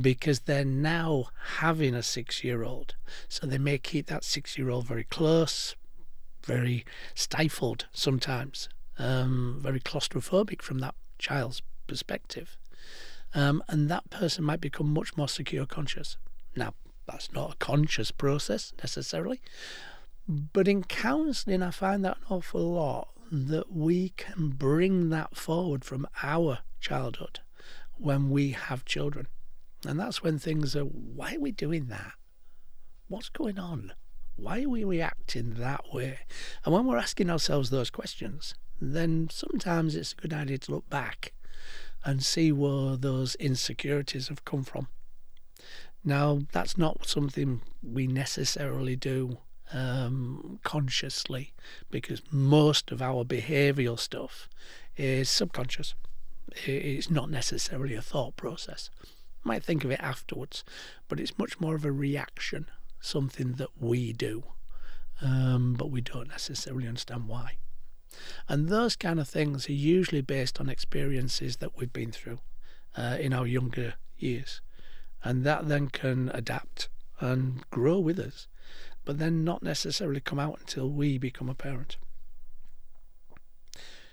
because 0.00 0.40
they're 0.40 0.64
now 0.64 1.26
having 1.56 1.94
a 1.94 2.02
six 2.02 2.42
year 2.42 2.64
old. 2.64 2.94
So 3.28 3.46
they 3.46 3.58
may 3.58 3.78
keep 3.78 4.06
that 4.06 4.24
six 4.24 4.56
year 4.56 4.70
old 4.70 4.86
very 4.86 5.04
close, 5.04 5.76
very 6.44 6.84
stifled 7.14 7.86
sometimes, 7.92 8.68
um, 8.98 9.58
very 9.60 9.80
claustrophobic 9.80 10.62
from 10.62 10.78
that 10.78 10.94
child's 11.18 11.62
perspective. 11.86 12.56
Um, 13.34 13.62
and 13.68 13.88
that 13.88 14.10
person 14.10 14.44
might 14.44 14.60
become 14.60 14.92
much 14.92 15.16
more 15.16 15.28
secure 15.28 15.66
conscious. 15.66 16.16
Now, 16.56 16.74
that's 17.06 17.32
not 17.32 17.54
a 17.54 17.56
conscious 17.56 18.10
process 18.10 18.72
necessarily, 18.82 19.40
but 20.26 20.68
in 20.68 20.84
counselling, 20.84 21.62
I 21.62 21.70
find 21.70 22.04
that 22.04 22.18
an 22.18 22.24
awful 22.30 22.72
lot 22.72 23.08
that 23.30 23.72
we 23.72 24.10
can 24.10 24.50
bring 24.50 25.10
that 25.10 25.36
forward 25.36 25.84
from 25.84 26.06
our 26.22 26.58
childhood 26.80 27.40
when 27.96 28.30
we 28.30 28.52
have 28.52 28.84
children. 28.84 29.26
And 29.86 29.98
that's 29.98 30.22
when 30.22 30.38
things 30.38 30.74
are 30.74 30.84
why 30.84 31.36
are 31.36 31.40
we 31.40 31.52
doing 31.52 31.86
that? 31.86 32.12
What's 33.08 33.28
going 33.28 33.58
on? 33.58 33.92
Why 34.36 34.62
are 34.62 34.68
we 34.68 34.84
reacting 34.84 35.54
that 35.54 35.92
way? 35.92 36.20
And 36.64 36.74
when 36.74 36.86
we're 36.86 36.98
asking 36.98 37.30
ourselves 37.30 37.70
those 37.70 37.90
questions, 37.90 38.54
then 38.80 39.28
sometimes 39.30 39.96
it's 39.96 40.12
a 40.12 40.20
good 40.20 40.32
idea 40.32 40.58
to 40.58 40.72
look 40.72 40.88
back 40.88 41.32
and 42.04 42.22
see 42.22 42.52
where 42.52 42.96
those 42.96 43.34
insecurities 43.36 44.28
have 44.28 44.44
come 44.44 44.64
from. 44.64 44.88
Now, 46.04 46.40
that's 46.52 46.78
not 46.78 47.06
something 47.06 47.60
we 47.82 48.06
necessarily 48.06 48.96
do 48.96 49.38
um, 49.72 50.60
consciously 50.62 51.52
because 51.90 52.22
most 52.30 52.90
of 52.90 53.02
our 53.02 53.24
behavioral 53.24 53.98
stuff 53.98 54.48
is 54.96 55.28
subconscious. 55.28 55.94
It's 56.64 57.10
not 57.10 57.30
necessarily 57.30 57.94
a 57.94 58.02
thought 58.02 58.36
process. 58.36 58.90
Might 59.44 59.62
think 59.62 59.84
of 59.84 59.90
it 59.90 60.00
afterwards, 60.00 60.64
but 61.08 61.20
it's 61.20 61.38
much 61.38 61.60
more 61.60 61.74
of 61.74 61.84
a 61.84 61.92
reaction, 61.92 62.66
something 63.00 63.52
that 63.54 63.70
we 63.78 64.12
do, 64.12 64.44
um, 65.20 65.74
but 65.74 65.90
we 65.90 66.00
don't 66.00 66.28
necessarily 66.28 66.86
understand 66.86 67.28
why. 67.28 67.58
And 68.48 68.68
those 68.68 68.96
kind 68.96 69.20
of 69.20 69.28
things 69.28 69.68
are 69.68 69.72
usually 69.72 70.22
based 70.22 70.60
on 70.60 70.68
experiences 70.68 71.56
that 71.58 71.76
we've 71.76 71.92
been 71.92 72.12
through 72.12 72.38
uh, 72.96 73.18
in 73.20 73.32
our 73.32 73.46
younger 73.46 73.94
years. 74.16 74.60
And 75.22 75.44
that 75.44 75.68
then 75.68 75.88
can 75.88 76.30
adapt 76.32 76.88
and 77.20 77.68
grow 77.70 77.98
with 77.98 78.18
us 78.18 78.48
but 79.08 79.16
then 79.16 79.42
not 79.42 79.62
necessarily 79.62 80.20
come 80.20 80.38
out 80.38 80.58
until 80.60 80.90
we 80.90 81.16
become 81.16 81.48
a 81.48 81.54
parent. 81.54 81.96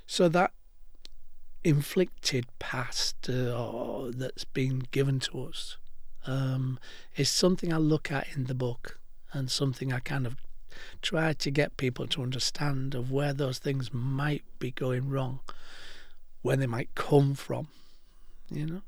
So 0.08 0.30
that 0.30 0.54
inflicted 1.66 2.46
past 2.60 3.30
uh, 3.30 4.12
that's 4.16 4.46
been 4.46 4.88
given 4.92 5.20
to 5.20 5.44
us 5.44 5.76
um, 6.26 6.80
is 7.18 7.30
something 7.30 7.74
I 7.74 7.78
look 7.78 8.10
at 8.10 8.28
in 8.38 8.46
the 8.46 8.56
book 8.56 8.98
and 9.34 9.52
something 9.52 9.92
I 9.92 10.00
kind 10.00 10.26
of 10.26 10.38
try 11.02 11.34
to 11.34 11.52
get 11.52 11.78
people 11.78 12.08
to 12.08 12.24
understand 12.24 12.96
of 12.96 13.12
where 13.12 13.34
those 13.34 13.60
things 13.60 13.94
might 13.94 14.44
be 14.60 14.72
going 14.72 15.10
wrong, 15.10 15.40
where 16.42 16.56
they 16.56 16.68
might 16.68 16.94
come 16.96 17.36
from, 17.36 17.68
you 18.50 18.66
know? 18.66 18.82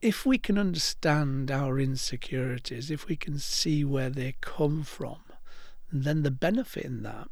If 0.00 0.26
we 0.26 0.36
can 0.36 0.58
understand 0.58 1.50
our 1.50 1.78
insecurities, 1.78 2.90
if 2.90 3.06
we 3.06 3.14
can 3.14 3.38
see 3.38 3.84
where 3.84 4.10
they 4.10 4.34
come 4.40 4.82
from, 4.82 5.18
then 5.92 6.22
the 6.22 6.30
benefit 6.30 6.84
in 6.84 7.02
that 7.04 7.28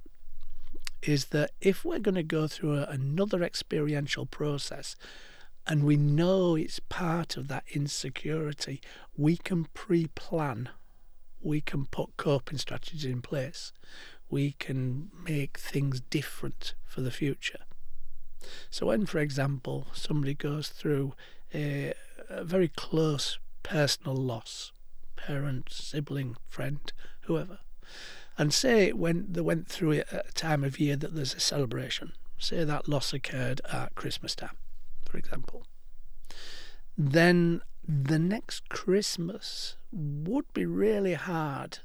is 1.02 1.26
that 1.26 1.50
if 1.60 1.84
we're 1.84 1.98
going 1.98 2.14
to 2.14 2.22
go 2.22 2.46
through 2.46 2.76
a, 2.76 2.82
another 2.84 3.42
experiential 3.42 4.26
process 4.26 4.96
and 5.66 5.84
we 5.84 5.96
know 5.96 6.56
it's 6.56 6.80
part 6.80 7.36
of 7.36 7.48
that 7.48 7.64
insecurity, 7.72 8.80
we 9.16 9.36
can 9.36 9.66
pre 9.74 10.06
plan, 10.08 10.68
we 11.40 11.60
can 11.60 11.86
put 11.86 12.16
coping 12.16 12.58
strategies 12.58 13.04
in 13.04 13.22
place, 13.22 13.72
we 14.28 14.52
can 14.52 15.10
make 15.26 15.58
things 15.58 16.00
different 16.00 16.74
for 16.84 17.00
the 17.00 17.10
future. 17.10 17.60
So, 18.70 18.86
when, 18.86 19.06
for 19.06 19.18
example, 19.18 19.88
somebody 19.92 20.34
goes 20.34 20.68
through 20.68 21.14
a, 21.54 21.92
a 22.28 22.44
very 22.44 22.68
close 22.68 23.38
personal 23.62 24.16
loss, 24.16 24.72
parent, 25.16 25.68
sibling, 25.70 26.36
friend, 26.48 26.92
whoever, 27.22 27.58
and 28.38 28.54
say 28.54 28.92
when 28.92 29.26
they 29.30 29.42
went 29.42 29.68
through 29.68 29.92
it 29.92 30.08
at 30.10 30.30
a 30.30 30.32
time 30.32 30.64
of 30.64 30.80
year 30.80 30.96
that 30.96 31.14
there's 31.14 31.34
a 31.34 31.40
celebration, 31.40 32.12
say 32.38 32.64
that 32.64 32.88
loss 32.88 33.12
occurred 33.12 33.60
at 33.70 33.94
Christmas 33.94 34.34
time, 34.34 34.56
for 35.04 35.18
example, 35.18 35.66
then 36.96 37.60
the 37.86 38.18
next 38.18 38.68
Christmas 38.68 39.76
would 39.92 40.52
be 40.52 40.66
really 40.66 41.14
hard 41.14 41.78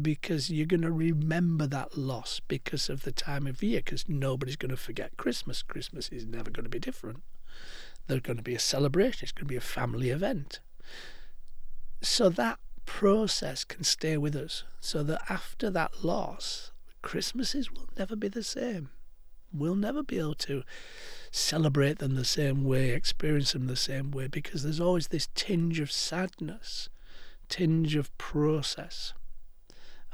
because 0.00 0.50
you're 0.50 0.66
going 0.66 0.82
to 0.82 0.90
remember 0.90 1.66
that 1.66 1.98
loss 1.98 2.40
because 2.48 2.88
of 2.88 3.02
the 3.02 3.12
time 3.12 3.46
of 3.46 3.62
year 3.62 3.80
because 3.84 4.08
nobody's 4.08 4.56
going 4.56 4.70
to 4.70 4.76
forget 4.76 5.16
Christmas. 5.16 5.62
Christmas 5.62 6.08
is 6.08 6.26
never 6.26 6.50
going 6.50 6.64
to 6.64 6.70
be 6.70 6.78
different. 6.78 7.22
There's 8.06 8.22
going 8.22 8.38
to 8.38 8.42
be 8.42 8.54
a 8.54 8.60
celebration, 8.60 9.24
it's 9.24 9.32
going 9.32 9.46
to 9.46 9.52
be 9.52 9.56
a 9.56 9.60
family 9.60 10.10
event. 10.10 10.60
So 12.00 12.28
that 12.30 12.58
process 12.86 13.64
can 13.64 13.84
stay 13.84 14.16
with 14.16 14.34
us 14.34 14.64
so 14.80 15.02
that 15.04 15.22
after 15.28 15.70
that 15.70 16.04
loss, 16.04 16.72
Christmases 17.02 17.70
will 17.70 17.88
never 17.98 18.16
be 18.16 18.28
the 18.28 18.42
same. 18.42 18.90
We'll 19.52 19.76
never 19.76 20.02
be 20.02 20.18
able 20.18 20.34
to 20.36 20.62
celebrate 21.32 21.98
them 21.98 22.14
the 22.14 22.24
same 22.24 22.62
way, 22.62 22.90
experience 22.90 23.52
them 23.52 23.66
the 23.66 23.74
same 23.74 24.10
way, 24.10 24.28
because 24.28 24.62
there's 24.62 24.80
always 24.80 25.08
this 25.08 25.28
tinge 25.34 25.80
of 25.80 25.90
sadness, 25.90 26.88
tinge 27.48 27.96
of 27.96 28.16
process. 28.18 29.14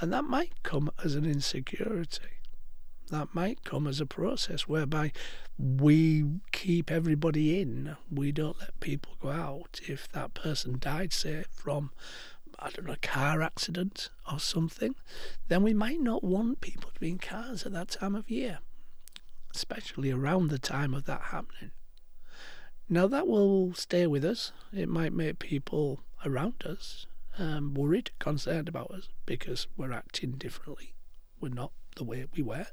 And 0.00 0.12
that 0.12 0.24
might 0.24 0.62
come 0.62 0.90
as 1.04 1.16
an 1.16 1.26
insecurity. 1.26 2.22
That 3.10 3.34
might 3.34 3.64
come 3.64 3.86
as 3.86 4.00
a 4.00 4.06
process 4.06 4.68
whereby 4.68 5.12
we 5.58 6.24
keep 6.52 6.90
everybody 6.90 7.60
in. 7.60 7.96
We 8.10 8.30
don't 8.30 8.60
let 8.60 8.78
people 8.80 9.16
go 9.20 9.30
out. 9.30 9.80
If 9.88 10.08
that 10.12 10.34
person 10.34 10.76
died, 10.78 11.12
say, 11.12 11.44
from, 11.50 11.90
I 12.60 12.70
don't 12.70 12.86
know, 12.86 12.92
a 12.92 12.96
car 12.96 13.42
accident 13.42 14.10
or 14.30 14.38
something, 14.38 14.94
then 15.48 15.64
we 15.64 15.74
might 15.74 16.00
not 16.00 16.22
want 16.22 16.60
people 16.60 16.90
to 16.92 17.00
be 17.00 17.08
in 17.08 17.18
cars 17.18 17.66
at 17.66 17.72
that 17.72 17.88
time 17.88 18.14
of 18.14 18.30
year, 18.30 18.58
especially 19.58 20.12
around 20.12 20.48
the 20.48 20.58
time 20.58 20.94
of 20.94 21.04
that 21.04 21.20
happening. 21.32 21.72
Now, 22.88 23.08
that 23.08 23.26
will 23.26 23.74
stay 23.74 24.06
with 24.06 24.24
us. 24.24 24.52
It 24.72 24.88
might 24.88 25.12
make 25.12 25.40
people 25.40 26.04
around 26.24 26.62
us 26.64 27.06
um, 27.38 27.74
worried, 27.74 28.12
concerned 28.20 28.68
about 28.68 28.92
us 28.92 29.08
because 29.26 29.66
we're 29.76 29.92
acting 29.92 30.32
differently. 30.32 30.94
We're 31.40 31.48
not 31.48 31.72
the 31.96 32.04
way 32.04 32.24
we 32.36 32.42
were. 32.42 32.68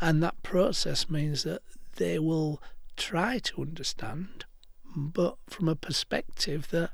And 0.00 0.20
that 0.22 0.42
process 0.42 1.08
means 1.08 1.44
that 1.44 1.62
they 1.94 2.18
will 2.18 2.60
try 2.96 3.38
to 3.38 3.62
understand, 3.62 4.44
but 4.96 5.36
from 5.48 5.68
a 5.68 5.76
perspective 5.76 6.70
that 6.70 6.90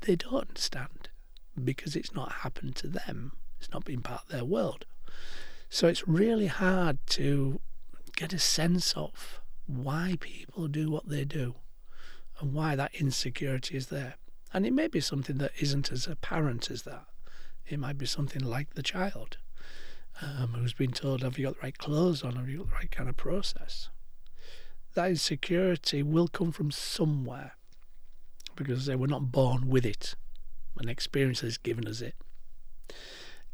they 0.00 0.16
don't 0.16 0.48
understand 0.48 1.08
because 1.62 1.94
it's 1.94 2.12
not 2.12 2.32
happened 2.42 2.74
to 2.76 2.88
them. 2.88 3.32
It's 3.60 3.70
not 3.72 3.84
been 3.84 4.02
part 4.02 4.22
of 4.24 4.28
their 4.28 4.44
world. 4.44 4.86
So 5.70 5.86
it's 5.86 6.08
really 6.08 6.48
hard 6.48 6.98
to 7.10 7.60
get 8.16 8.32
a 8.32 8.38
sense 8.38 8.92
of 8.94 9.40
why 9.66 10.16
people 10.20 10.68
do 10.68 10.90
what 10.90 11.08
they 11.08 11.24
do 11.24 11.54
and 12.40 12.52
why 12.52 12.76
that 12.76 12.94
insecurity 12.94 13.76
is 13.76 13.88
there. 13.88 14.14
And 14.52 14.64
it 14.66 14.72
may 14.72 14.88
be 14.88 15.00
something 15.00 15.38
that 15.38 15.52
isn't 15.60 15.90
as 15.90 16.06
apparent 16.06 16.70
as 16.70 16.82
that. 16.82 17.06
It 17.66 17.78
might 17.78 17.98
be 17.98 18.06
something 18.06 18.42
like 18.42 18.74
the 18.74 18.82
child 18.82 19.38
um, 20.20 20.54
who's 20.54 20.72
been 20.72 20.92
told, 20.92 21.22
Have 21.22 21.38
you 21.38 21.46
got 21.46 21.54
the 21.54 21.62
right 21.62 21.78
clothes 21.78 22.22
on? 22.22 22.36
Have 22.36 22.48
you 22.48 22.58
got 22.58 22.68
the 22.68 22.74
right 22.74 22.90
kind 22.90 23.08
of 23.08 23.16
process? 23.16 23.88
That 24.94 25.10
insecurity 25.10 26.02
will 26.02 26.28
come 26.28 26.52
from 26.52 26.70
somewhere 26.70 27.56
because 28.54 28.86
they 28.86 28.94
were 28.94 29.08
not 29.08 29.32
born 29.32 29.68
with 29.68 29.84
it. 29.84 30.14
An 30.78 30.88
experience 30.88 31.40
has 31.40 31.58
given 31.58 31.88
us 31.88 32.00
it. 32.00 32.14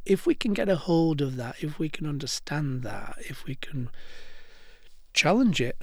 If 0.05 0.27
we 0.27 0.35
can 0.35 0.53
get 0.53 0.69
a 0.69 0.77
hold 0.77 1.21
of 1.21 1.37
that, 1.37 1.57
if 1.63 1.79
we 1.79 1.89
can 1.89 2.07
understand 2.07 2.83
that, 2.83 3.17
if 3.19 3.45
we 3.45 3.55
can 3.55 3.91
challenge 5.13 5.61
it 5.61 5.79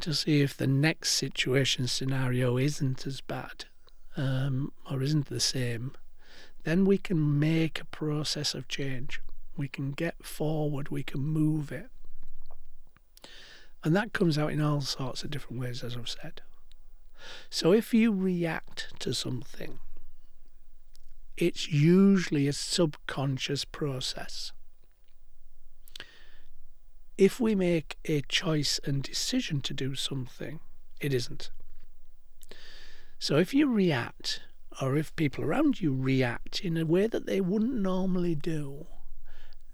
to 0.00 0.14
see 0.14 0.40
if 0.40 0.56
the 0.56 0.66
next 0.66 1.12
situation 1.12 1.86
scenario 1.86 2.56
isn't 2.56 3.06
as 3.06 3.20
bad 3.20 3.64
um, 4.16 4.72
or 4.90 5.02
isn't 5.02 5.28
the 5.28 5.40
same, 5.40 5.92
then 6.64 6.84
we 6.84 6.98
can 6.98 7.38
make 7.38 7.80
a 7.80 7.86
process 7.86 8.54
of 8.54 8.68
change. 8.68 9.20
We 9.56 9.68
can 9.68 9.92
get 9.92 10.24
forward, 10.24 10.88
we 10.88 11.02
can 11.02 11.20
move 11.20 11.72
it. 11.72 11.90
And 13.84 13.94
that 13.96 14.12
comes 14.12 14.38
out 14.38 14.52
in 14.52 14.60
all 14.60 14.80
sorts 14.80 15.22
of 15.22 15.30
different 15.30 15.60
ways, 15.60 15.82
as 15.82 15.96
I've 15.96 16.08
said. 16.08 16.42
So 17.50 17.72
if 17.72 17.94
you 17.94 18.12
react 18.12 18.92
to 19.00 19.14
something, 19.14 19.78
it's 21.36 21.70
usually 21.70 22.48
a 22.48 22.52
subconscious 22.52 23.64
process. 23.64 24.52
If 27.18 27.40
we 27.40 27.56
make 27.56 27.98
a 28.04 28.20
choice 28.20 28.78
and 28.84 29.02
decision 29.02 29.60
to 29.62 29.74
do 29.74 29.96
something, 29.96 30.60
it 31.00 31.12
isn't. 31.12 31.50
So 33.18 33.38
if 33.38 33.52
you 33.52 33.68
react, 33.68 34.42
or 34.80 34.96
if 34.96 35.16
people 35.16 35.42
around 35.42 35.80
you 35.80 35.92
react 35.92 36.60
in 36.60 36.76
a 36.76 36.86
way 36.86 37.08
that 37.08 37.26
they 37.26 37.40
wouldn't 37.40 37.74
normally 37.74 38.36
do, 38.36 38.86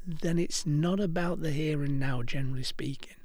then 0.06 0.38
it's 0.38 0.64
not 0.64 0.98
about 0.98 1.42
the 1.42 1.50
here 1.50 1.82
and 1.82 2.00
now, 2.00 2.22
generally 2.22 2.62
speaking. 2.62 3.16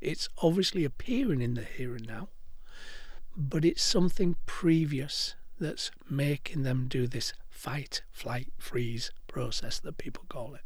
It's 0.00 0.30
obviously 0.42 0.84
appearing 0.84 1.42
in 1.42 1.52
the 1.52 1.64
here 1.64 1.94
and 1.94 2.06
now, 2.06 2.30
but 3.36 3.62
it's 3.62 3.82
something 3.82 4.36
previous 4.46 5.34
that's 5.60 5.90
making 6.08 6.62
them 6.62 6.86
do 6.88 7.06
this 7.06 7.34
fight, 7.50 8.00
flight, 8.10 8.48
freeze 8.56 9.10
process 9.26 9.78
that 9.80 9.98
people 9.98 10.24
call 10.30 10.54
it. 10.54 10.62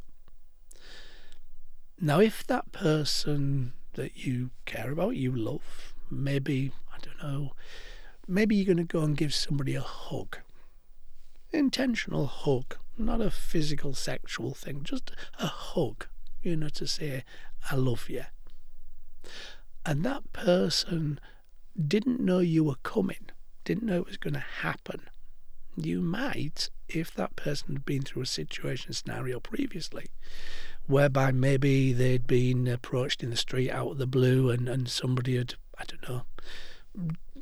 Now, 2.04 2.18
if 2.18 2.44
that 2.48 2.72
person 2.72 3.74
that 3.94 4.26
you 4.26 4.50
care 4.64 4.90
about, 4.90 5.14
you 5.14 5.30
love, 5.30 5.94
maybe, 6.10 6.72
I 6.92 6.96
don't 7.00 7.22
know, 7.22 7.52
maybe 8.26 8.56
you're 8.56 8.74
going 8.74 8.84
to 8.84 8.92
go 8.92 9.04
and 9.04 9.16
give 9.16 9.32
somebody 9.32 9.76
a 9.76 9.82
hug. 9.82 10.38
Intentional 11.52 12.26
hug, 12.26 12.74
not 12.98 13.20
a 13.20 13.30
physical 13.30 13.94
sexual 13.94 14.52
thing, 14.52 14.80
just 14.82 15.12
a 15.38 15.46
hug, 15.46 16.08
you 16.42 16.56
know, 16.56 16.70
to 16.70 16.88
say, 16.88 17.22
I 17.70 17.76
love 17.76 18.10
you. 18.10 18.24
And 19.86 20.02
that 20.02 20.32
person 20.32 21.20
didn't 21.86 22.18
know 22.18 22.40
you 22.40 22.64
were 22.64 22.82
coming, 22.82 23.30
didn't 23.62 23.86
know 23.86 23.98
it 23.98 24.06
was 24.06 24.16
going 24.16 24.34
to 24.34 24.40
happen. 24.40 25.02
You 25.76 26.00
might, 26.00 26.68
if 26.88 27.14
that 27.14 27.36
person 27.36 27.74
had 27.74 27.84
been 27.84 28.02
through 28.02 28.22
a 28.22 28.26
situation 28.26 28.92
scenario 28.92 29.38
previously, 29.38 30.06
whereby 30.86 31.30
maybe 31.30 31.92
they'd 31.92 32.26
been 32.26 32.66
approached 32.68 33.22
in 33.22 33.30
the 33.30 33.36
street 33.36 33.70
out 33.70 33.92
of 33.92 33.98
the 33.98 34.06
blue 34.06 34.50
and, 34.50 34.68
and 34.68 34.88
somebody 34.88 35.36
had, 35.36 35.54
I 35.78 35.84
don't 35.84 36.08
know, 36.08 36.22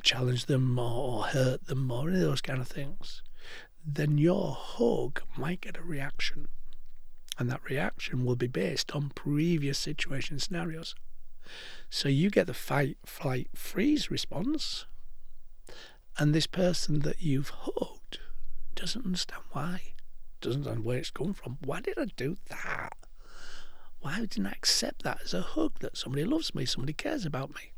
challenged 0.02 0.48
them 0.48 0.78
or, 0.78 1.24
hurt 1.24 1.66
them 1.66 1.90
or 1.90 2.08
any 2.08 2.20
of 2.20 2.24
those 2.24 2.40
kind 2.40 2.60
of 2.60 2.68
things, 2.68 3.22
then 3.84 4.18
your 4.18 4.54
hug 4.54 5.22
might 5.36 5.62
get 5.62 5.78
a 5.78 5.82
reaction. 5.82 6.48
And 7.38 7.50
that 7.50 7.64
reaction 7.64 8.24
will 8.24 8.36
be 8.36 8.46
based 8.46 8.92
on 8.92 9.12
previous 9.14 9.78
situation 9.78 10.38
scenarios. 10.38 10.94
So 11.88 12.08
you 12.08 12.30
get 12.30 12.46
the 12.46 12.54
fight, 12.54 12.98
flight, 13.04 13.48
freeze 13.54 14.10
response, 14.10 14.84
and 16.18 16.34
this 16.34 16.46
person 16.46 17.00
that 17.00 17.22
you've 17.22 17.48
hugged 17.48 18.18
doesn't 18.74 19.06
understand 19.06 19.42
why, 19.52 19.80
doesn't 20.40 20.62
understand 20.62 20.84
where 20.84 20.98
it's 20.98 21.10
come 21.10 21.32
from. 21.32 21.58
Why 21.64 21.80
did 21.80 21.98
I 21.98 22.06
do 22.16 22.36
that? 22.48 22.96
Why 24.00 24.20
didn't 24.20 24.46
I 24.46 24.52
accept 24.52 25.02
that 25.02 25.20
as 25.24 25.34
a 25.34 25.42
hug 25.42 25.78
that 25.80 25.96
somebody 25.96 26.24
loves 26.24 26.54
me, 26.54 26.64
somebody 26.64 26.92
cares 26.92 27.26
about 27.26 27.54
me? 27.54 27.72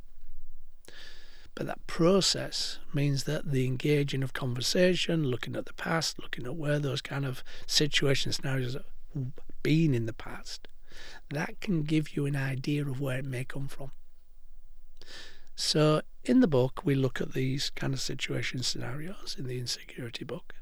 But 1.55 1.67
that 1.67 1.87
process 1.87 2.79
means 2.95 3.25
that 3.25 3.51
the 3.51 3.67
engaging 3.67 4.23
of 4.23 4.33
conversation, 4.33 5.25
looking 5.25 5.57
at 5.57 5.67
the 5.67 5.75
past, 5.75 6.19
looking 6.19 6.47
at 6.47 6.57
where 6.57 6.79
those 6.79 7.03
kind 7.03 7.27
of 7.27 7.45
situations, 7.67 8.37
scenarios 8.37 8.75
have 8.75 9.33
been 9.63 9.95
in 9.95 10.07
the 10.07 10.15
past, 10.15 10.69
that 11.31 11.61
can 11.61 11.83
give 11.83 12.17
you 12.17 12.25
an 12.27 12.37
idea 12.37 12.83
of 12.83 13.01
where 13.01 13.19
it 13.19 13.25
may 13.25 13.45
come 13.45 13.69
from. 13.69 13.91
So 15.55 16.03
in 16.25 16.41
the 16.41 16.49
book, 16.49 16.83
we 16.85 16.95
look 16.95 17.21
at 17.21 17.35
these 17.35 17.71
kind 17.71 17.93
of 17.93 18.01
situation 18.01 18.63
scenarios 18.63 19.37
in 19.39 19.47
the 19.47 19.59
insecurity 19.59 20.25
book. 20.25 20.55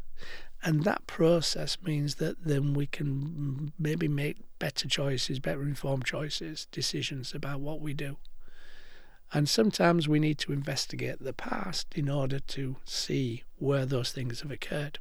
And 0.63 0.85
that 0.85 1.07
process 1.07 1.79
means 1.83 2.17
that 2.17 2.45
then 2.45 2.75
we 2.75 2.87
can 2.87 3.73
maybe 3.79 4.09
make 4.09 4.37
better 4.59 4.89
choices, 4.89 5.39
better 5.39 5.63
informed 5.63 6.05
choices, 6.05 6.67
decisions 6.71 7.35
about 7.35 7.61
what 7.61 7.81
we 7.81 7.95
do. 7.95 8.19
And 9.33 9.49
sometimes 9.49 10.09
we 10.09 10.19
need 10.19 10.39
to 10.39 10.53
investigate 10.53 11.21
the 11.21 11.33
past 11.33 11.87
in 11.95 12.09
order 12.09 12.41
to 12.41 12.77
see 12.85 13.45
where 13.57 13.87
those 13.87 14.13
things 14.13 14.41
have 14.41 14.51
occurred. 14.51 14.99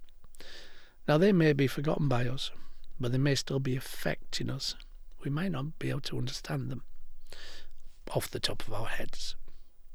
Now, 1.07 1.17
they 1.17 1.33
may 1.33 1.53
be 1.53 1.67
forgotten 1.67 2.07
by 2.07 2.27
us, 2.27 2.51
but 2.99 3.11
they 3.11 3.17
may 3.17 3.35
still 3.35 3.59
be 3.59 3.75
affecting 3.75 4.49
us. 4.49 4.75
We 5.23 5.31
might 5.31 5.51
not 5.51 5.79
be 5.79 5.89
able 5.89 6.01
to 6.01 6.17
understand 6.19 6.69
them 6.69 6.83
off 8.11 8.29
the 8.29 8.39
top 8.39 8.65
of 8.67 8.73
our 8.73 8.85
heads. 8.85 9.35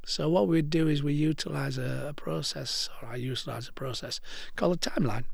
So 0.04 0.28
what 0.28 0.48
we 0.48 0.60
do 0.62 0.88
is 0.88 1.02
we 1.02 1.14
utilize 1.14 1.78
a, 1.78 2.06
a 2.08 2.12
process, 2.12 2.90
or 3.00 3.08
I 3.08 3.16
utilize 3.16 3.68
a 3.68 3.72
process 3.72 4.20
called 4.56 4.74
a 4.74 4.90
timeline. 4.90 5.24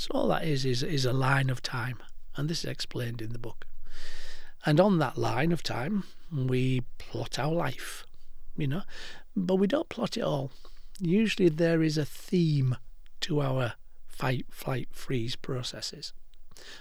So 0.00 0.08
all 0.14 0.28
that 0.28 0.44
is 0.44 0.64
is 0.64 0.82
is 0.82 1.04
a 1.04 1.12
line 1.12 1.50
of 1.50 1.60
time, 1.60 1.98
and 2.34 2.48
this 2.48 2.64
is 2.64 2.70
explained 2.70 3.20
in 3.20 3.34
the 3.34 3.38
book. 3.38 3.66
And 4.64 4.80
on 4.80 4.98
that 4.98 5.18
line 5.18 5.52
of 5.52 5.62
time, 5.62 6.04
we 6.32 6.84
plot 6.96 7.38
our 7.38 7.52
life, 7.52 8.06
you 8.56 8.66
know, 8.66 8.84
but 9.36 9.56
we 9.56 9.66
don't 9.66 9.90
plot 9.90 10.16
it 10.16 10.22
all. 10.22 10.52
Usually 10.98 11.50
there 11.50 11.82
is 11.82 11.98
a 11.98 12.06
theme 12.06 12.78
to 13.20 13.42
our 13.42 13.74
fight, 14.08 14.46
flight, 14.48 14.88
freeze 14.90 15.36
processes. 15.36 16.14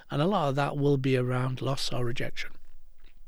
And 0.10 0.21
a 0.21 0.25
lot 0.25 0.47
of 0.47 0.55
that 0.55 0.77
will 0.77 0.97
be 0.97 1.17
around 1.17 1.62
loss 1.62 1.91
or 1.91 2.05
rejection. 2.05 2.51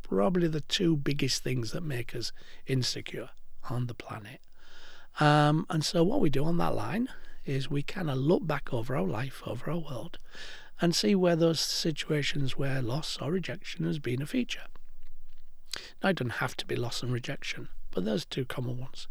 Probably 0.04 0.48
the 0.48 0.62
two 0.62 0.96
biggest 0.96 1.44
things 1.44 1.72
that 1.74 1.84
make 1.84 2.16
us 2.16 2.32
insecure 2.66 3.32
on 3.70 3.88
the 3.88 3.94
planet. 3.94 4.40
Um, 5.20 5.66
and 5.70 5.84
so, 5.84 6.02
what 6.02 6.22
we 6.22 6.30
do 6.30 6.46
on 6.46 6.58
that 6.60 6.76
line 6.76 7.10
is 7.46 7.70
we 7.70 7.84
kind 7.84 8.10
of 8.10 8.18
look 8.18 8.46
back 8.46 8.74
over 8.74 8.96
our 8.96 9.06
life, 9.06 9.42
over 9.46 9.72
our 9.72 9.78
world, 9.78 10.18
and 10.80 10.96
see 10.96 11.16
where 11.16 11.36
those 11.36 11.60
situations 11.60 12.58
where 12.58 12.82
loss 12.82 13.18
or 13.22 13.32
rejection 13.32 13.86
has 13.86 14.00
been 14.00 14.22
a 14.22 14.26
feature. 14.26 14.66
Now, 16.04 16.10
it 16.10 16.18
doesn't 16.18 16.40
have 16.42 16.58
to 16.58 16.66
be 16.66 16.76
loss 16.76 17.04
and 17.04 17.14
rejection, 17.14 17.70
but 17.92 18.06
those 18.06 18.26
two 18.26 18.46
common 18.46 18.80
ones. 18.80 19.08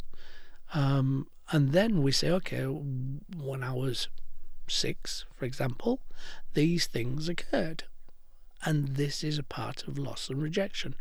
Um, 0.74 1.28
and 1.50 1.72
then 1.72 2.02
we 2.02 2.12
say, 2.12 2.30
okay, 2.30 2.64
when 2.64 3.64
I 3.64 3.72
was 3.72 4.08
six, 4.68 5.24
for 5.34 5.44
example, 5.44 6.00
these 6.54 6.86
things 6.86 7.28
occurred. 7.28 7.84
And 8.62 8.96
this 8.96 9.24
is 9.24 9.38
a 9.38 9.42
part 9.42 9.88
of 9.88 9.98
loss 9.98 10.28
and 10.28 10.42
rejection. 10.42 10.94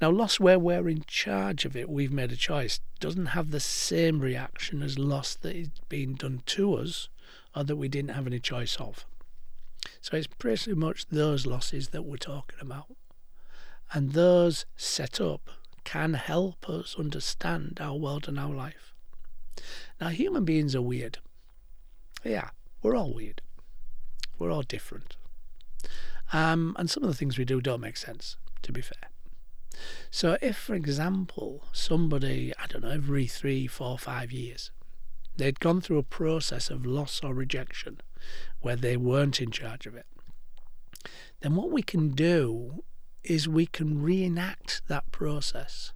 Now, 0.00 0.10
loss 0.10 0.40
where 0.40 0.58
we're 0.58 0.88
in 0.88 1.04
charge 1.06 1.66
of 1.66 1.76
it, 1.76 1.90
we've 1.90 2.12
made 2.12 2.32
a 2.32 2.36
choice, 2.36 2.80
doesn't 3.00 3.26
have 3.26 3.50
the 3.50 3.60
same 3.60 4.20
reaction 4.20 4.82
as 4.82 4.98
loss 4.98 5.34
that 5.34 5.54
is 5.54 5.68
being 5.90 6.14
done 6.14 6.42
to 6.46 6.74
us 6.76 7.08
or 7.54 7.64
that 7.64 7.76
we 7.76 7.88
didn't 7.88 8.14
have 8.14 8.26
any 8.26 8.40
choice 8.40 8.76
of. 8.76 9.04
So 10.00 10.16
it's 10.16 10.26
pretty 10.26 10.72
much 10.72 11.06
those 11.08 11.44
losses 11.44 11.88
that 11.88 12.02
we're 12.02 12.16
talking 12.16 12.58
about. 12.60 12.86
And 13.92 14.12
those 14.12 14.64
set 14.76 15.20
up 15.20 15.50
can 15.84 16.14
help 16.14 16.68
us 16.68 16.96
understand 16.98 17.78
our 17.80 17.96
world 17.96 18.26
and 18.26 18.38
our 18.38 18.54
life. 18.54 18.94
Now, 20.00 20.08
human 20.08 20.46
beings 20.46 20.74
are 20.74 20.82
weird. 20.82 21.18
Yeah, 22.24 22.50
we're 22.82 22.96
all 22.96 23.12
weird. 23.12 23.42
We're 24.38 24.50
all 24.50 24.62
different. 24.62 25.16
Um, 26.32 26.74
and 26.78 26.88
some 26.88 27.02
of 27.02 27.10
the 27.10 27.16
things 27.16 27.36
we 27.36 27.44
do 27.44 27.60
don't 27.60 27.80
make 27.80 27.98
sense, 27.98 28.36
to 28.62 28.72
be 28.72 28.80
fair. 28.80 29.09
So, 30.10 30.36
if, 30.42 30.56
for 30.56 30.74
example, 30.74 31.64
somebody, 31.72 32.52
I 32.58 32.66
don't 32.66 32.82
know, 32.82 32.90
every 32.90 33.26
three, 33.26 33.66
four, 33.66 33.98
five 33.98 34.32
years, 34.32 34.70
they'd 35.36 35.60
gone 35.60 35.80
through 35.80 35.98
a 35.98 36.02
process 36.02 36.70
of 36.70 36.84
loss 36.84 37.20
or 37.22 37.34
rejection 37.34 38.00
where 38.60 38.76
they 38.76 38.96
weren't 38.96 39.40
in 39.40 39.50
charge 39.50 39.86
of 39.86 39.94
it, 39.94 40.06
then 41.40 41.54
what 41.54 41.70
we 41.70 41.82
can 41.82 42.10
do 42.10 42.84
is 43.22 43.48
we 43.48 43.66
can 43.66 44.02
reenact 44.02 44.82
that 44.88 45.10
process 45.12 45.92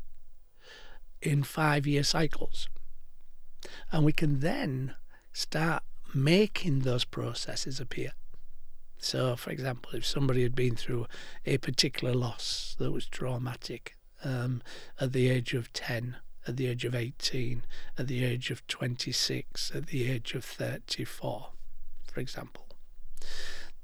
in 1.21 1.43
five 1.43 1.87
year 1.87 2.03
cycles. 2.03 2.69
And 3.91 4.05
we 4.05 4.13
can 4.13 4.41
then 4.41 4.95
start 5.33 5.83
making 6.15 6.81
those 6.81 7.05
processes 7.05 7.81
appear. 7.81 8.13
So, 9.05 9.37
for 9.37 9.51
example, 9.51 9.95
if 9.95 10.07
somebody 10.07 10.43
had 10.43 10.55
been 10.55 10.77
through 10.77 11.07
a 11.45 11.59
particular 11.59 12.15
loss 12.15 12.75
that 12.79 12.91
was 12.91 13.07
traumatic 13.07 13.99
um, 14.25 14.63
at 14.99 15.13
the 15.13 15.29
age 15.29 15.53
of 15.53 15.71
10, 15.75 16.17
at 16.49 16.57
the 16.57 16.67
age 16.69 16.87
of 16.87 16.95
18, 16.95 17.65
at 17.99 18.09
the 18.09 18.25
age 18.25 18.51
of 18.51 18.67
26, 18.67 19.73
at 19.75 19.89
the 19.89 20.11
age 20.11 20.33
of 20.33 20.43
34, 20.43 21.51
for 22.11 22.21
example, 22.21 22.67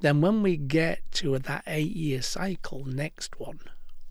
then 0.00 0.22
when 0.22 0.42
we 0.42 0.56
get 0.56 1.02
to 1.12 1.38
that 1.38 1.64
eight 1.66 1.94
year 1.94 2.22
cycle, 2.22 2.86
next 2.86 3.38
one, 3.38 3.60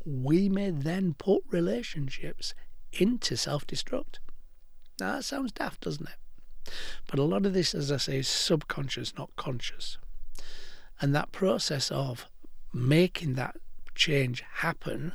we 0.05 0.47
may 0.47 0.69
then 0.69 1.15
put 1.15 1.41
relationships 1.49 2.53
into 2.93 3.35
self 3.35 3.65
destruct. 3.65 4.19
Now, 4.99 5.15
that 5.15 5.25
sounds 5.25 5.53
daft, 5.53 5.81
doesn't 5.81 6.07
it? 6.07 6.71
But 7.07 7.17
a 7.17 7.23
lot 7.23 7.47
of 7.47 7.53
this, 7.53 7.73
as 7.73 7.91
I 7.91 7.97
say, 7.97 8.19
is 8.19 8.27
subconscious, 8.27 9.17
not 9.17 9.35
conscious. 9.35 9.97
And 11.01 11.15
that 11.15 11.31
process 11.31 11.91
of 11.91 12.27
making 12.73 13.35
that 13.35 13.55
change 13.95 14.43
happen 14.55 15.13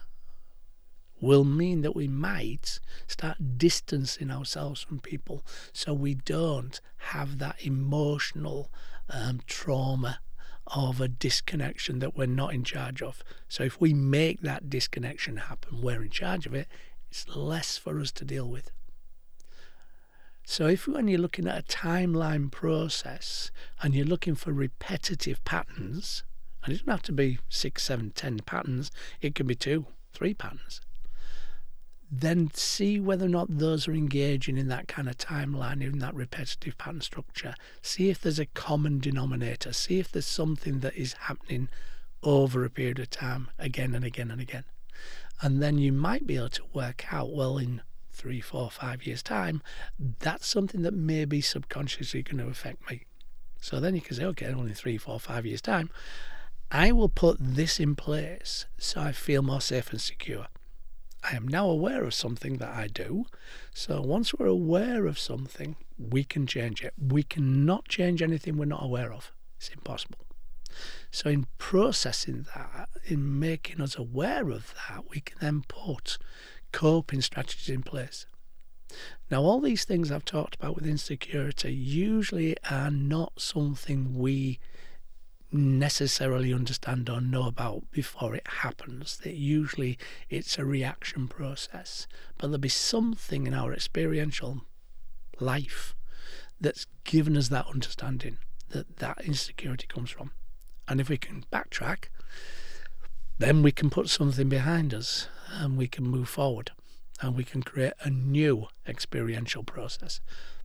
will 1.21 1.45
mean 1.45 1.81
that 1.83 1.97
we 1.97 2.09
might 2.09 2.81
start 3.07 3.59
distancing 3.59 4.31
ourselves 4.31 4.83
from 4.83 5.01
people 5.01 5.45
so 5.73 5.95
we 5.95 6.15
don't 6.15 6.81
have 6.97 7.39
that 7.39 7.65
emotional 7.65 8.71
um, 9.09 9.41
trauma 9.47 10.19
of 10.67 11.01
a 11.01 11.09
disconnection 11.09 11.99
that 11.99 12.17
we're 12.17 12.27
not 12.27 12.55
in 12.55 12.65
charge 12.65 13.03
of. 13.03 13.23
So 13.49 13.65
if 13.65 13.81
we 13.81 13.93
make 13.95 14.41
that 14.43 14.69
disconnection 14.71 15.37
happen, 15.37 15.81
we're 15.81 16.03
in 16.03 16.11
charge 16.11 16.47
of 16.47 16.55
it, 16.55 16.69
it's 17.11 17.29
less 17.37 17.77
for 17.77 18.01
us 18.01 18.13
to 18.13 18.25
deal 18.25 18.49
with. 18.49 18.71
So, 20.47 20.67
if 20.67 20.87
when 20.87 21.09
you're 21.09 21.19
looking 21.19 21.49
at 21.49 21.59
a 21.59 21.63
timeline 21.63 22.51
process 22.51 23.51
and 23.83 23.95
you're 23.95 24.05
looking 24.05 24.35
for 24.35 24.53
repetitive 24.53 25.43
patterns, 25.45 26.23
and 26.63 26.73
it 26.73 26.77
doesn't 26.79 26.91
have 26.91 27.03
to 27.03 27.13
be 27.13 27.39
six, 27.49 27.83
seven, 27.83 28.11
ten 28.11 28.39
patterns, 28.41 28.91
it 29.23 29.35
can 29.35 29.47
be 29.47 29.55
two, 29.55 29.87
three 30.13 30.35
patterns, 30.35 30.83
then 32.11 32.51
see 32.53 33.01
whether 33.01 33.25
or 33.25 33.31
not 33.31 33.59
those 33.59 33.89
are 33.89 33.95
engaging 33.95 34.59
in 34.59 34.69
that 34.69 34.87
kind 34.87 35.09
of 35.09 35.17
timeline, 35.17 35.83
in 35.83 35.99
that 36.01 36.15
repetitive 36.15 36.77
pattern 36.77 37.01
structure. 37.01 37.55
See 37.81 38.11
if 38.11 38.21
there's 38.21 38.39
a 38.39 38.47
common 38.47 39.01
denominator. 39.01 39.73
See 39.73 39.99
if 39.99 40.13
there's 40.13 40.27
something 40.27 40.81
that 40.81 40.95
is 40.95 41.15
happening 41.15 41.69
over 42.23 42.65
a 42.65 42.71
period 42.71 42.99
of 42.99 43.11
time 43.11 43.49
again 43.59 43.95
and 43.95 44.05
again 44.05 44.31
and 44.31 44.41
again. 44.41 44.65
And 45.41 45.63
then 45.63 45.79
you 45.79 45.93
might 45.93 46.27
be 46.27 46.37
able 46.37 46.51
to 46.51 46.65
work 46.73 47.13
out, 47.13 47.33
well, 47.33 47.59
in 47.59 47.81
three, 48.25 48.41
four, 48.41 48.71
five 48.71 49.07
years' 49.07 49.23
time, 49.23 49.61
that's 49.99 50.47
something 50.47 50.81
that 50.81 50.95
may 50.95 51.27
be 51.27 51.43
subconsciously 51.43 52.23
going 52.23 52.39
to 52.39 52.51
affect 52.51 52.91
me. 52.91 53.03
So 53.61 53.81
then 53.81 53.95
you 53.95 54.01
can 54.01 54.17
say, 54.17 54.25
okay, 54.25 54.47
only 54.47 54.73
three, 54.73 54.97
four, 54.97 55.21
five 55.21 55.45
years' 55.45 55.61
time, 55.61 55.91
I 56.71 56.91
will 56.91 57.11
put 57.11 57.37
this 57.39 57.79
in 57.79 57.95
place 57.95 58.65
so 58.79 59.03
I 59.03 59.13
feel 59.13 59.43
more 59.43 59.61
safe 59.61 59.91
and 59.91 60.01
secure. 60.01 60.47
I 61.23 61.37
am 61.37 61.47
now 61.47 61.69
aware 61.69 62.03
of 62.05 62.15
something 62.15 62.57
that 62.59 62.75
I 62.75 62.87
do. 62.87 63.27
So 63.75 64.01
once 64.01 64.33
we're 64.33 64.47
aware 64.47 65.05
of 65.05 65.19
something, 65.19 65.77
we 65.99 66.25
can 66.25 66.47
change 66.47 66.83
it. 66.83 66.95
We 66.99 67.25
cannot 67.25 67.89
change 67.89 68.23
anything 68.23 68.57
we're 68.57 68.65
not 68.65 68.83
aware 68.85 69.13
of. 69.13 69.33
It's 69.59 69.69
impossible. 69.69 70.25
So 71.11 71.29
in 71.29 71.47
processing 71.59 72.47
that, 72.55 72.89
in 73.05 73.39
making 73.39 73.83
us 73.83 73.99
aware 73.99 74.49
of 74.49 74.75
that, 74.89 75.11
we 75.11 75.21
can 75.21 75.37
then 75.43 75.65
put 75.69 76.17
coping 76.75 77.23
strategies 77.23 77.69
in 77.69 77.83
place. 77.83 78.27
Now, 79.31 79.43
all 79.43 79.61
these 79.61 79.85
things 79.85 80.11
I've 80.11 80.25
talked 80.25 80.57
about 80.57 80.75
with 80.75 80.87
insecurity 80.87 81.73
usually 81.73 82.57
are 82.69 82.91
not 82.91 83.41
something 83.41 84.19
we 84.19 84.59
necessarily 85.53 86.53
understand 86.53 87.09
or 87.09 87.21
know 87.21 87.47
about 87.47 87.89
before 87.93 88.35
it 88.35 88.47
happens. 88.47 89.19
That 89.19 89.35
usually 89.35 89.97
it's 90.29 90.59
a 90.59 90.65
reaction 90.65 91.29
process, 91.29 92.09
but 92.39 92.49
there'll 92.49 92.59
be 92.59 92.69
something 92.69 93.47
in 93.47 93.55
our 93.55 93.73
experiential 93.73 94.63
life 95.39 95.95
that's 96.61 96.87
given 97.05 97.37
us 97.37 97.49
that 97.49 97.69
understanding 97.69 98.39
that 98.71 98.97
that 98.97 99.25
insecurity 99.25 99.87
comes 99.87 100.11
from. 100.11 100.33
And 100.89 101.01
if 101.01 101.09
we 101.09 101.19
can 101.19 101.45
backtrack, 101.53 102.07
then 103.39 103.63
we 103.63 103.73
can 103.73 103.91
put 103.91 104.09
something 104.09 104.49
behind 104.49 104.95
us 104.95 105.29
and 105.51 105.77
we 105.77 105.87
can 105.89 106.05
move 106.05 106.29
forward 106.29 106.71
and 107.21 107.37
we 107.37 107.45
can 107.45 107.63
create 107.63 107.95
a 108.03 108.11
new 108.11 108.67
experiential 108.87 109.63
process. 109.63 110.21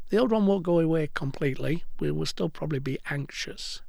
The 0.09 0.17
old 0.17 0.31
one 0.31 0.47
won't 0.47 0.63
go 0.63 0.79
away 0.79 1.09
completely. 1.13 1.83
We 1.99 2.11
will 2.11 2.25
still 2.25 2.49
probably 2.49 2.79
be 2.79 2.99
anxious 3.09 3.81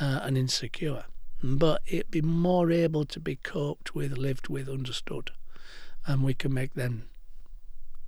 uh, 0.00 0.20
and 0.22 0.36
insecure, 0.36 1.04
but 1.42 1.82
it 1.86 2.10
be 2.10 2.20
more 2.22 2.70
able 2.70 3.04
to 3.06 3.20
be 3.20 3.36
coped 3.36 3.94
with, 3.94 4.18
lived 4.18 4.48
with, 4.48 4.68
understood, 4.68 5.30
and 6.06 6.22
we 6.22 6.34
can 6.34 6.52
make 6.52 6.74
then 6.74 7.04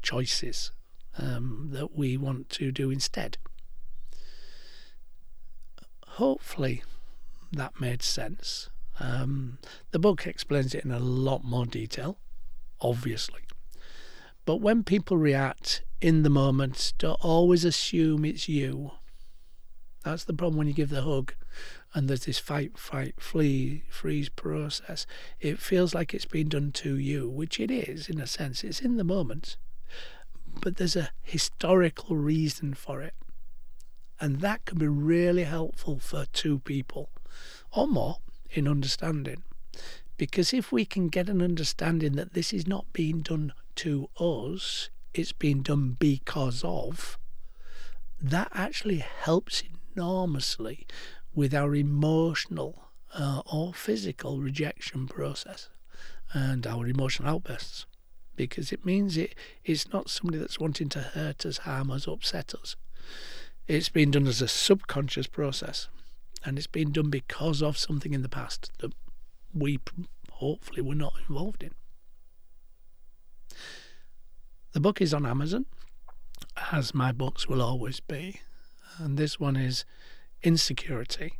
choices 0.02 0.72
um, 1.18 1.70
that 1.72 1.96
we 1.96 2.16
want 2.16 2.50
to 2.50 2.70
do 2.70 2.90
instead. 2.90 3.38
Hopefully, 6.06 6.82
that 7.50 7.80
made 7.80 8.02
sense. 8.02 8.68
Um, 9.00 9.58
the 9.90 9.98
book 9.98 10.26
explains 10.26 10.74
it 10.74 10.84
in 10.84 10.92
a 10.92 10.98
lot 10.98 11.44
more 11.44 11.66
detail, 11.66 12.18
obviously. 12.80 13.42
But 14.44 14.56
when 14.56 14.84
people 14.84 15.16
react 15.16 15.82
in 16.00 16.22
the 16.22 16.30
moment, 16.30 16.92
don't 16.98 17.18
always 17.24 17.64
assume 17.64 18.24
it's 18.24 18.48
you. 18.48 18.92
That's 20.04 20.24
the 20.24 20.34
problem 20.34 20.58
when 20.58 20.66
you 20.66 20.74
give 20.74 20.90
the 20.90 21.02
hug 21.02 21.34
and 21.94 22.08
there's 22.08 22.26
this 22.26 22.38
fight, 22.38 22.76
fight, 22.76 23.14
flee, 23.20 23.84
freeze 23.88 24.28
process. 24.28 25.06
It 25.40 25.58
feels 25.60 25.94
like 25.94 26.12
it's 26.12 26.26
been 26.26 26.48
done 26.48 26.72
to 26.72 26.98
you, 26.98 27.28
which 27.30 27.58
it 27.58 27.70
is 27.70 28.08
in 28.08 28.20
a 28.20 28.26
sense. 28.26 28.64
It's 28.64 28.80
in 28.80 28.96
the 28.96 29.04
moment. 29.04 29.56
but 30.60 30.76
there's 30.76 30.96
a 30.96 31.10
historical 31.22 32.16
reason 32.16 32.74
for 32.74 33.00
it. 33.02 33.14
And 34.20 34.40
that 34.40 34.64
can 34.64 34.78
be 34.78 34.86
really 34.88 35.44
helpful 35.44 35.98
for 35.98 36.26
two 36.32 36.60
people 36.60 37.10
or 37.72 37.88
more 37.88 38.18
in 38.56 38.68
understanding. 38.68 39.42
Because 40.16 40.52
if 40.52 40.70
we 40.70 40.84
can 40.84 41.08
get 41.08 41.28
an 41.28 41.42
understanding 41.42 42.12
that 42.12 42.34
this 42.34 42.52
is 42.52 42.66
not 42.66 42.92
being 42.92 43.20
done 43.20 43.52
to 43.76 44.08
us, 44.18 44.88
it's 45.12 45.32
being 45.32 45.62
done 45.62 45.96
because 45.98 46.62
of, 46.64 47.18
that 48.20 48.48
actually 48.54 48.98
helps 48.98 49.62
enormously 49.94 50.86
with 51.34 51.52
our 51.52 51.74
emotional 51.74 52.84
uh, 53.12 53.42
or 53.52 53.74
physical 53.74 54.40
rejection 54.40 55.06
process 55.06 55.68
and 56.32 56.66
our 56.66 56.86
emotional 56.86 57.28
outbursts 57.28 57.86
because 58.36 58.72
it 58.72 58.84
means 58.84 59.16
it, 59.16 59.34
it's 59.64 59.92
not 59.92 60.10
somebody 60.10 60.38
that's 60.38 60.58
wanting 60.58 60.88
to 60.90 61.00
hurt 61.00 61.46
us, 61.46 61.58
harm 61.58 61.90
us, 61.90 62.06
upset 62.06 62.54
us. 62.54 62.76
It's 63.66 63.88
being 63.88 64.10
done 64.10 64.26
as 64.26 64.42
a 64.42 64.48
subconscious 64.48 65.26
process 65.26 65.88
and 66.44 66.58
it's 66.58 66.66
been 66.66 66.92
done 66.92 67.10
because 67.10 67.62
of 67.62 67.78
something 67.78 68.12
in 68.12 68.22
the 68.22 68.28
past 68.28 68.70
that 68.78 68.92
we 69.52 69.78
hopefully 70.32 70.82
were 70.82 70.94
not 70.94 71.14
involved 71.28 71.62
in. 71.62 71.70
The 74.72 74.80
book 74.80 75.00
is 75.00 75.14
on 75.14 75.24
Amazon, 75.24 75.66
as 76.72 76.94
my 76.94 77.12
books 77.12 77.48
will 77.48 77.62
always 77.62 78.00
be, 78.00 78.40
and 78.98 79.16
this 79.16 79.38
one 79.38 79.56
is 79.56 79.84
Insecurity 80.42 81.34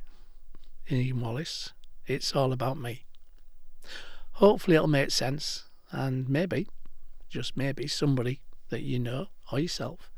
in 0.86 0.98
Ian 0.98 1.20
Wallace. 1.20 1.72
It's 2.06 2.34
all 2.34 2.52
about 2.52 2.78
me. 2.78 3.04
Hopefully, 4.32 4.76
it'll 4.76 4.88
make 4.88 5.10
sense, 5.10 5.68
and 5.90 6.28
maybe, 6.28 6.66
just 7.28 7.56
maybe, 7.56 7.86
somebody 7.86 8.40
that 8.70 8.82
you 8.82 8.98
know 8.98 9.28
or 9.52 9.60
yourself, 9.60 10.10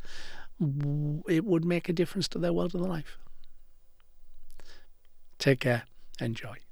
it 1.29 1.45
would 1.45 1.65
make 1.65 1.89
a 1.89 1.93
difference 1.93 2.29
to 2.29 2.39
their 2.39 2.53
world 2.53 2.75
and 2.75 2.87
life. 2.87 3.19
Take 5.39 5.61
care. 5.61 5.85
Enjoy. 6.21 6.66